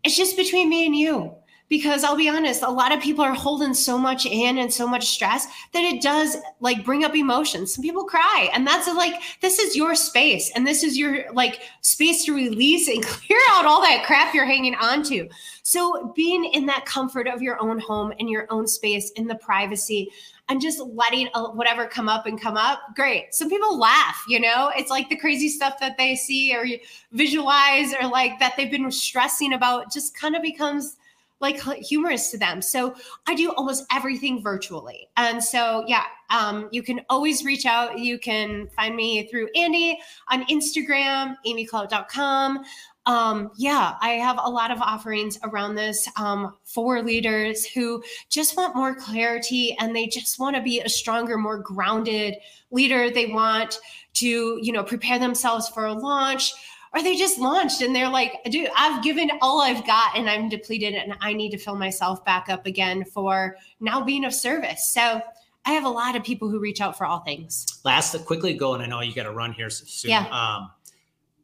it's 0.04 0.16
just 0.16 0.38
between 0.38 0.70
me 0.70 0.86
and 0.86 0.96
you 0.96 1.36
because 1.68 2.04
I'll 2.04 2.16
be 2.16 2.30
honest, 2.30 2.62
a 2.62 2.70
lot 2.70 2.92
of 2.92 3.02
people 3.02 3.24
are 3.24 3.34
holding 3.34 3.74
so 3.74 3.98
much 3.98 4.26
in 4.26 4.60
and 4.60 4.72
so 4.72 4.88
much 4.88 5.08
stress 5.08 5.48
that 5.74 5.84
it 5.84 6.02
does 6.02 6.38
like 6.60 6.86
bring 6.86 7.04
up 7.04 7.16
emotions. 7.16 7.74
Some 7.74 7.82
people 7.82 8.04
cry, 8.04 8.50
and 8.54 8.66
that's 8.68 8.88
like 8.88 9.22
this 9.42 9.58
is 9.58 9.76
your 9.76 9.96
space, 9.96 10.52
and 10.56 10.66
this 10.66 10.84
is 10.84 10.98
your 10.98 11.32
like 11.34 11.62
space 11.82 12.24
to 12.26 12.36
release 12.36 12.88
and 12.88 13.04
clear 13.06 13.40
out 13.52 13.66
all 13.66 13.82
that 13.82 14.04
crap 14.06 14.34
you're 14.34 14.46
hanging 14.46 14.76
on 14.76 15.04
to. 15.04 15.28
So 15.64 16.14
being 16.16 16.46
in 16.46 16.68
that 16.68 16.86
comfort 16.86 17.28
of 17.28 17.42
your 17.42 17.60
own 17.62 17.80
home 17.80 18.14
and 18.20 18.30
your 18.30 18.46
own 18.52 18.68
space 18.68 19.10
in 19.12 19.26
the 19.26 19.36
privacy 19.36 20.12
and 20.48 20.62
just 20.62 20.80
letting 20.80 21.28
uh, 21.34 21.48
whatever 21.50 21.88
come 21.88 22.08
up 22.08 22.28
and 22.28 22.40
come 22.40 22.56
up 22.56 22.80
great 22.96 23.34
some 23.34 23.50
people 23.50 23.80
laugh 23.80 24.24
you 24.28 24.40
know 24.40 24.72
it's 24.76 24.92
like 24.92 25.10
the 25.10 25.16
crazy 25.16 25.50
stuff 25.50 25.80
that 25.80 25.98
they 25.98 26.16
see 26.16 26.56
or 26.56 26.68
visualize 27.14 27.96
or 28.00 28.08
like 28.08 28.38
that 28.38 28.54
they've 28.56 28.70
been 28.70 28.92
stressing 28.92 29.54
about 29.54 29.92
just 29.92 30.16
kind 30.16 30.36
of 30.36 30.44
becomes 30.44 30.98
like 31.42 31.62
humorous 31.62 32.32
to 32.32 32.38
them. 32.38 32.62
So 32.62 32.96
I 33.28 33.36
do 33.36 33.52
almost 33.52 33.86
everything 33.92 34.42
virtually. 34.42 35.10
And 35.18 35.44
so, 35.44 35.84
yeah, 35.88 36.06
um, 36.30 36.70
you 36.72 36.82
can 36.82 37.02
always 37.10 37.44
reach 37.44 37.66
out. 37.66 38.00
You 38.00 38.18
can 38.18 38.68
find 38.70 38.96
me 38.96 39.28
through 39.28 39.50
Andy 39.56 40.00
on 40.30 40.46
Instagram, 40.46 41.36
amycloud.com. 41.46 42.64
Um, 43.08 43.52
yeah, 43.56 43.96
I 44.02 44.12
have 44.12 44.40
a 44.44 44.50
lot 44.50 44.72
of 44.72 44.82
offerings 44.82 45.38
around 45.44 45.76
this 45.76 46.08
um, 46.18 46.56
for 46.64 47.04
leaders 47.04 47.66
who 47.66 48.04
just 48.30 48.58
want 48.58 48.76
more 48.76 48.96
clarity 48.96 49.78
and 49.80 49.96
they 49.96 50.08
just 50.08 50.40
want 50.40 50.56
to 50.56 50.62
be 50.62 50.80
a 50.80 50.90
stronger, 50.90 51.38
more 51.38 51.60
grounded 51.60 52.36
leader. 52.72 53.12
They 53.12 53.28
want 53.28 53.80
to, 54.16 54.60
you 54.62 54.72
know, 54.72 54.84
prepare 54.84 55.20
themselves 55.20 55.70
for 55.70 55.86
a 55.86 55.94
launch 55.94 56.54
or 56.96 57.04
they 57.04 57.16
just 57.16 57.40
launched 57.40 57.82
and 57.82 57.94
they're 57.94 58.10
like, 58.10 58.42
dude, 58.46 58.70
I've 58.76 59.04
given 59.04 59.30
all 59.42 59.62
I've 59.62 59.86
got 59.86 60.18
and 60.18 60.30
I'm 60.30 60.48
depleted 60.48 60.94
and 60.94 61.14
I 61.20 61.34
need 61.34 61.50
to 61.52 61.58
fill 61.58 61.76
myself 61.76 62.24
back 62.24 62.48
up 62.48 62.66
again 62.66 63.04
for 63.04 63.58
now 63.82 64.02
being 64.02 64.24
of 64.24 64.34
service. 64.34 64.94
So 64.94 65.22
I 65.66 65.72
have 65.72 65.84
a 65.84 65.90
lot 65.90 66.16
of 66.16 66.24
people 66.24 66.50
who 66.50 66.60
reach 66.60 66.80
out 66.80 66.98
for 66.98 67.06
all 67.06 67.20
things. 67.20 67.82
Last, 67.84 68.16
quickly 68.26 68.54
go, 68.54 68.76
and 68.76 68.84
I 68.84 68.86
know 68.86 69.02
you 69.02 69.14
got 69.14 69.24
to 69.24 69.32
run 69.32 69.52
here 69.52 69.70
soon. 69.70 70.12
Yeah. 70.12 70.28
Um, 70.30 70.72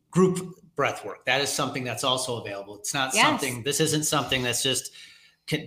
group 0.09 0.57
breath 0.75 1.03
work. 1.03 1.25
That 1.25 1.41
is 1.41 1.49
something 1.49 1.83
that's 1.83 2.05
also 2.05 2.37
available. 2.41 2.77
It's 2.77 2.93
not 2.93 3.13
yes. 3.13 3.25
something, 3.25 3.61
this 3.63 3.79
isn't 3.81 4.03
something 4.03 4.43
that's 4.43 4.63
just, 4.63 4.93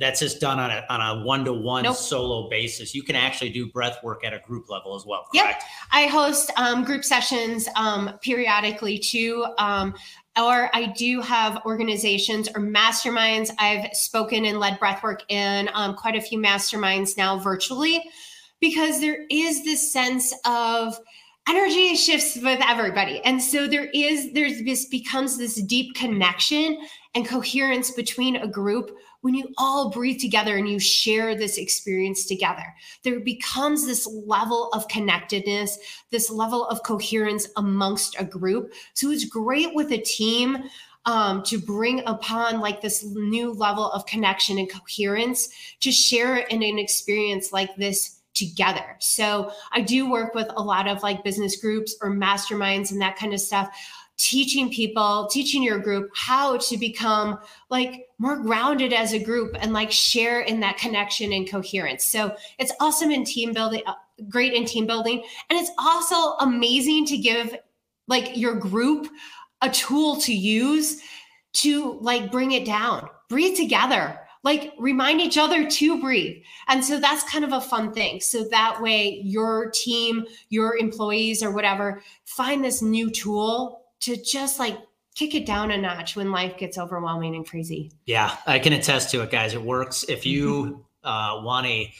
that's 0.00 0.20
just 0.20 0.40
done 0.40 0.58
on 0.58 0.70
a 0.70 0.84
on 0.88 1.00
a 1.00 1.24
one 1.24 1.44
to 1.44 1.52
one 1.52 1.92
solo 1.94 2.48
basis. 2.48 2.94
You 2.94 3.02
can 3.02 3.16
actually 3.16 3.50
do 3.50 3.70
breath 3.70 3.98
work 4.02 4.24
at 4.24 4.32
a 4.32 4.38
group 4.40 4.70
level 4.70 4.94
as 4.94 5.04
well. 5.06 5.26
Correct? 5.32 5.62
Yep, 5.62 5.70
I 5.92 6.06
host 6.06 6.52
um, 6.56 6.84
group 6.84 7.04
sessions 7.04 7.68
um, 7.76 8.18
periodically 8.22 8.98
too. 8.98 9.46
Um, 9.58 9.94
or 10.37 10.68
I 10.74 10.87
do 10.96 11.20
have 11.20 11.64
organizations 11.64 12.48
or 12.48 12.60
masterminds. 12.60 13.50
I've 13.58 13.94
spoken 13.94 14.44
and 14.46 14.58
led 14.58 14.80
breathwork 14.80 15.20
in 15.28 15.70
um, 15.74 15.94
quite 15.94 16.16
a 16.16 16.20
few 16.20 16.38
masterminds 16.38 17.16
now 17.16 17.38
virtually 17.38 18.02
because 18.60 19.00
there 19.00 19.26
is 19.30 19.62
this 19.64 19.92
sense 19.92 20.34
of 20.44 20.98
energy 21.48 21.94
shifts 21.94 22.37
with 22.37 22.58
everybody 22.66 23.20
and 23.24 23.42
so 23.42 23.66
there 23.66 23.90
is 23.92 24.32
there's 24.32 24.62
this 24.62 24.87
becomes 24.87 25.37
this 25.37 25.60
deep 25.64 25.94
connection 25.94 26.78
and 27.14 27.28
coherence 27.28 27.90
between 27.90 28.37
a 28.37 28.48
group 28.48 28.96
when 29.24 29.34
you 29.34 29.48
all 29.56 29.88
breathe 29.88 30.20
together 30.20 30.58
and 30.58 30.68
you 30.68 30.78
share 30.78 31.34
this 31.34 31.56
experience 31.56 32.26
together 32.26 32.74
there 33.04 33.20
becomes 33.20 33.87
this 33.87 34.06
level 34.06 34.68
of 34.74 34.87
connectedness 34.88 35.78
this 36.10 36.28
level 36.28 36.66
of 36.66 36.82
coherence 36.82 37.48
amongst 37.56 38.14
a 38.18 38.24
group 38.24 38.74
so 38.92 39.10
it's 39.10 39.24
great 39.24 39.74
with 39.74 39.90
a 39.92 39.98
team 39.98 40.58
um, 41.06 41.42
to 41.44 41.58
bring 41.58 42.02
upon 42.06 42.60
like 42.60 42.82
this 42.82 43.02
new 43.04 43.52
level 43.52 43.90
of 43.92 44.04
connection 44.04 44.58
and 44.58 44.70
coherence 44.70 45.48
to 45.80 45.90
share 45.90 46.37
in 46.37 46.62
an 46.62 46.78
experience 46.78 47.50
like 47.50 47.74
this 47.76 48.20
together. 48.34 48.96
So 48.98 49.52
I 49.72 49.80
do 49.80 50.10
work 50.10 50.34
with 50.34 50.48
a 50.56 50.62
lot 50.62 50.88
of 50.88 51.02
like 51.02 51.24
business 51.24 51.56
groups 51.56 51.96
or 52.02 52.10
masterminds 52.10 52.90
and 52.90 53.00
that 53.00 53.16
kind 53.16 53.32
of 53.32 53.40
stuff 53.40 53.68
teaching 54.16 54.70
people 54.70 55.27
teaching 55.31 55.62
your 55.62 55.79
group 55.79 56.09
how 56.14 56.57
to 56.57 56.77
become 56.77 57.38
like 57.68 58.07
more 58.18 58.38
grounded 58.38 58.92
as 58.92 59.12
a 59.12 59.18
group 59.18 59.57
and 59.61 59.72
like 59.72 59.90
share 59.90 60.42
in 60.42 60.61
that 60.61 60.77
connection 60.77 61.33
and 61.33 61.50
coherence 61.50 62.07
so 62.07 62.35
it's 62.59 62.72
awesome 62.81 63.11
in 63.11 63.24
team 63.24 63.53
building 63.53 63.83
uh, 63.87 63.94
great 64.29 64.53
in 64.53 64.64
team 64.64 64.87
building 64.87 65.22
and 65.50 65.59
it's 65.59 65.70
also 65.79 66.37
amazing 66.44 67.05
to 67.05 67.18
give 67.18 67.57
like 68.07 68.37
your 68.37 68.55
group 68.55 69.09
a 69.62 69.70
tool 69.70 70.16
to 70.20 70.33
use 70.33 71.00
to 71.53 71.98
like 72.00 72.31
bring 72.31 72.53
it 72.53 72.64
down 72.64 73.09
breathe 73.29 73.57
together 73.57 74.18
like 74.44 74.74
remind 74.79 75.22
each 75.22 75.38
other 75.38 75.68
to 75.68 76.00
breathe. 76.00 76.37
And 76.68 76.85
so 76.85 77.00
that's 77.00 77.29
kind 77.31 77.46
of 77.46 77.55
a 77.55 77.62
fun 77.62 77.94
thing. 77.94 78.20
So 78.20 78.44
that 78.50 78.81
way 78.81 79.22
your 79.24 79.70
team, 79.70 80.27
your 80.50 80.77
employees 80.77 81.42
or 81.42 81.50
whatever 81.50 82.03
find 82.27 82.62
this 82.62 82.83
new 82.83 83.11
tool 83.11 83.83
to 84.04 84.16
just 84.22 84.58
like 84.58 84.78
kick 85.14 85.34
it 85.34 85.46
down 85.46 85.70
a 85.70 85.78
notch 85.78 86.16
when 86.16 86.32
life 86.32 86.56
gets 86.56 86.78
overwhelming 86.78 87.34
and 87.36 87.46
crazy. 87.46 87.92
Yeah, 88.06 88.36
I 88.46 88.58
can 88.58 88.72
attest 88.72 89.10
to 89.10 89.22
it, 89.22 89.30
guys. 89.30 89.54
It 89.54 89.62
works. 89.62 90.04
If 90.08 90.26
you 90.26 90.84
uh, 91.02 91.40
want 91.42 91.66
a 91.66 91.92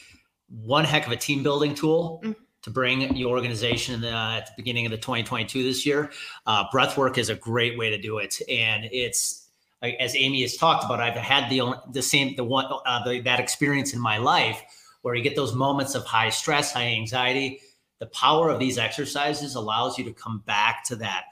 one 0.49 0.85
heck 0.85 1.05
of 1.05 1.11
a 1.11 1.17
team 1.17 1.43
building 1.43 1.75
tool, 1.75 2.21
mm-hmm 2.23 2.41
to 2.65 2.71
bring 2.71 3.15
your 3.15 3.29
organization 3.29 4.03
uh, 4.03 4.37
at 4.39 4.47
the 4.47 4.51
beginning 4.57 4.87
of 4.87 4.91
the 4.91 4.97
2022 4.97 5.61
this 5.61 5.85
year. 5.85 6.11
Uh, 6.47 6.67
breathwork 6.73 7.19
is 7.19 7.29
a 7.29 7.35
great 7.35 7.77
way 7.77 7.91
to 7.91 7.97
do 7.99 8.17
it, 8.17 8.41
and 8.49 8.89
it's 8.91 9.49
as 9.83 10.15
Amy 10.15 10.41
has 10.41 10.57
talked 10.57 10.83
about, 10.83 10.99
I've 10.99 11.13
had 11.13 11.47
the 11.49 11.75
the 11.91 12.01
same 12.01 12.35
the 12.35 12.43
one 12.43 12.65
uh, 12.87 13.03
the, 13.03 13.19
that 13.21 13.39
experience 13.39 13.93
in 13.93 13.99
my 13.99 14.17
life 14.17 14.59
where 15.03 15.13
you 15.13 15.21
get 15.21 15.35
those 15.35 15.53
moments 15.53 15.93
of 15.93 16.05
high 16.05 16.29
stress, 16.29 16.73
high 16.73 16.87
anxiety. 16.87 17.61
The 17.99 18.07
power 18.07 18.49
of 18.49 18.59
these 18.59 18.79
exercises 18.79 19.53
allows 19.53 19.99
you 19.99 20.03
to 20.05 20.13
come 20.13 20.39
back 20.47 20.83
to 20.85 20.95
that 20.97 21.25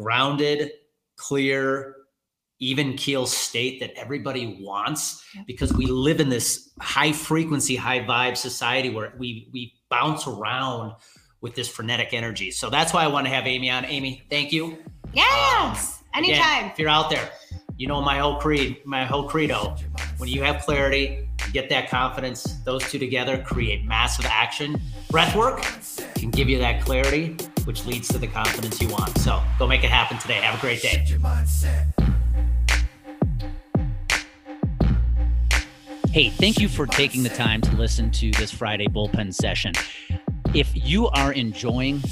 grounded, 0.00 0.70
clear, 1.16 1.96
even 2.60 2.94
keel 2.94 3.26
state 3.26 3.80
that 3.80 3.92
everybody 3.96 4.58
wants 4.60 5.24
because 5.46 5.72
we 5.72 5.86
live 5.86 6.20
in 6.20 6.28
this 6.28 6.70
high 6.80 7.12
frequency, 7.12 7.74
high 7.74 8.00
vibe 8.00 8.36
society 8.36 8.90
where 8.90 9.14
we 9.18 9.48
we 9.52 9.74
bounce 9.88 10.26
around 10.26 10.92
with 11.40 11.54
this 11.54 11.68
frenetic 11.68 12.12
energy. 12.12 12.50
So 12.50 12.68
that's 12.68 12.92
why 12.92 13.02
I 13.02 13.06
want 13.06 13.26
to 13.26 13.32
have 13.32 13.46
Amy 13.46 13.70
on. 13.70 13.86
Amy, 13.86 14.22
thank 14.28 14.52
you. 14.52 14.78
Yes, 15.14 16.02
um, 16.14 16.22
anytime. 16.22 16.58
Again, 16.58 16.70
if 16.70 16.78
you're 16.78 16.90
out 16.90 17.08
there, 17.08 17.30
you 17.78 17.86
know 17.86 18.02
my 18.02 18.18
whole 18.18 18.36
creed, 18.36 18.82
my 18.84 19.04
whole 19.06 19.26
credo. 19.26 19.74
When 20.18 20.28
you 20.28 20.42
have 20.42 20.62
clarity, 20.62 21.26
you 21.46 21.52
get 21.52 21.70
that 21.70 21.88
confidence, 21.88 22.44
those 22.64 22.88
two 22.90 22.98
together 22.98 23.42
create 23.42 23.86
massive 23.86 24.26
action. 24.26 24.78
Breath 25.10 25.34
work 25.34 25.64
can 26.14 26.30
give 26.30 26.48
you 26.50 26.58
that 26.58 26.82
clarity, 26.82 27.36
which 27.66 27.86
leads 27.86 28.08
to 28.08 28.18
the 28.18 28.26
confidence 28.26 28.80
you 28.80 28.88
want. 28.88 29.16
So 29.18 29.42
go 29.58 29.66
make 29.66 29.84
it 29.84 29.90
happen 29.90 30.18
today. 30.18 30.34
Have 30.34 30.58
a 30.58 30.60
great 30.60 30.82
day. 30.82 31.04
Hey, 36.12 36.30
thank 36.30 36.58
you 36.58 36.68
for 36.68 36.86
taking 36.86 37.22
the 37.22 37.28
time 37.28 37.60
to 37.60 37.76
listen 37.76 38.10
to 38.12 38.32
this 38.32 38.50
Friday 38.50 38.88
bullpen 38.88 39.32
session. 39.32 39.74
If 40.52 40.70
you 40.74 41.08
are 41.10 41.32
enjoying 41.32 42.02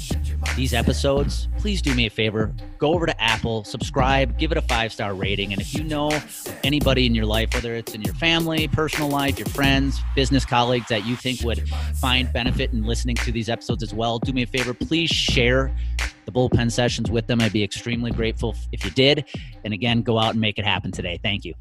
these 0.55 0.73
episodes, 0.73 1.47
please 1.57 1.81
do 1.81 1.93
me 1.95 2.05
a 2.05 2.09
favor. 2.09 2.53
Go 2.77 2.93
over 2.93 3.05
to 3.05 3.21
Apple, 3.21 3.63
subscribe, 3.63 4.37
give 4.37 4.51
it 4.51 4.57
a 4.57 4.61
five 4.61 4.91
star 4.91 5.13
rating. 5.13 5.53
And 5.53 5.61
if 5.61 5.73
you 5.73 5.83
know 5.83 6.11
anybody 6.63 7.05
in 7.05 7.15
your 7.15 7.25
life, 7.25 7.53
whether 7.53 7.75
it's 7.75 7.93
in 7.93 8.01
your 8.01 8.13
family, 8.15 8.67
personal 8.67 9.09
life, 9.09 9.37
your 9.37 9.47
friends, 9.49 9.99
business 10.15 10.45
colleagues 10.45 10.87
that 10.87 11.05
you 11.05 11.15
think 11.15 11.41
would 11.41 11.67
find 11.95 12.31
benefit 12.31 12.73
in 12.73 12.83
listening 12.83 13.15
to 13.17 13.31
these 13.31 13.49
episodes 13.49 13.83
as 13.83 13.93
well, 13.93 14.19
do 14.19 14.33
me 14.33 14.43
a 14.43 14.47
favor. 14.47 14.73
Please 14.73 15.09
share 15.09 15.75
the 16.25 16.31
bullpen 16.31 16.71
sessions 16.71 17.09
with 17.09 17.27
them. 17.27 17.41
I'd 17.41 17.53
be 17.53 17.63
extremely 17.63 18.11
grateful 18.11 18.55
if 18.71 18.85
you 18.85 18.91
did. 18.91 19.25
And 19.63 19.73
again, 19.73 20.01
go 20.01 20.17
out 20.19 20.31
and 20.31 20.41
make 20.41 20.59
it 20.59 20.65
happen 20.65 20.91
today. 20.91 21.19
Thank 21.21 21.45
you. 21.45 21.53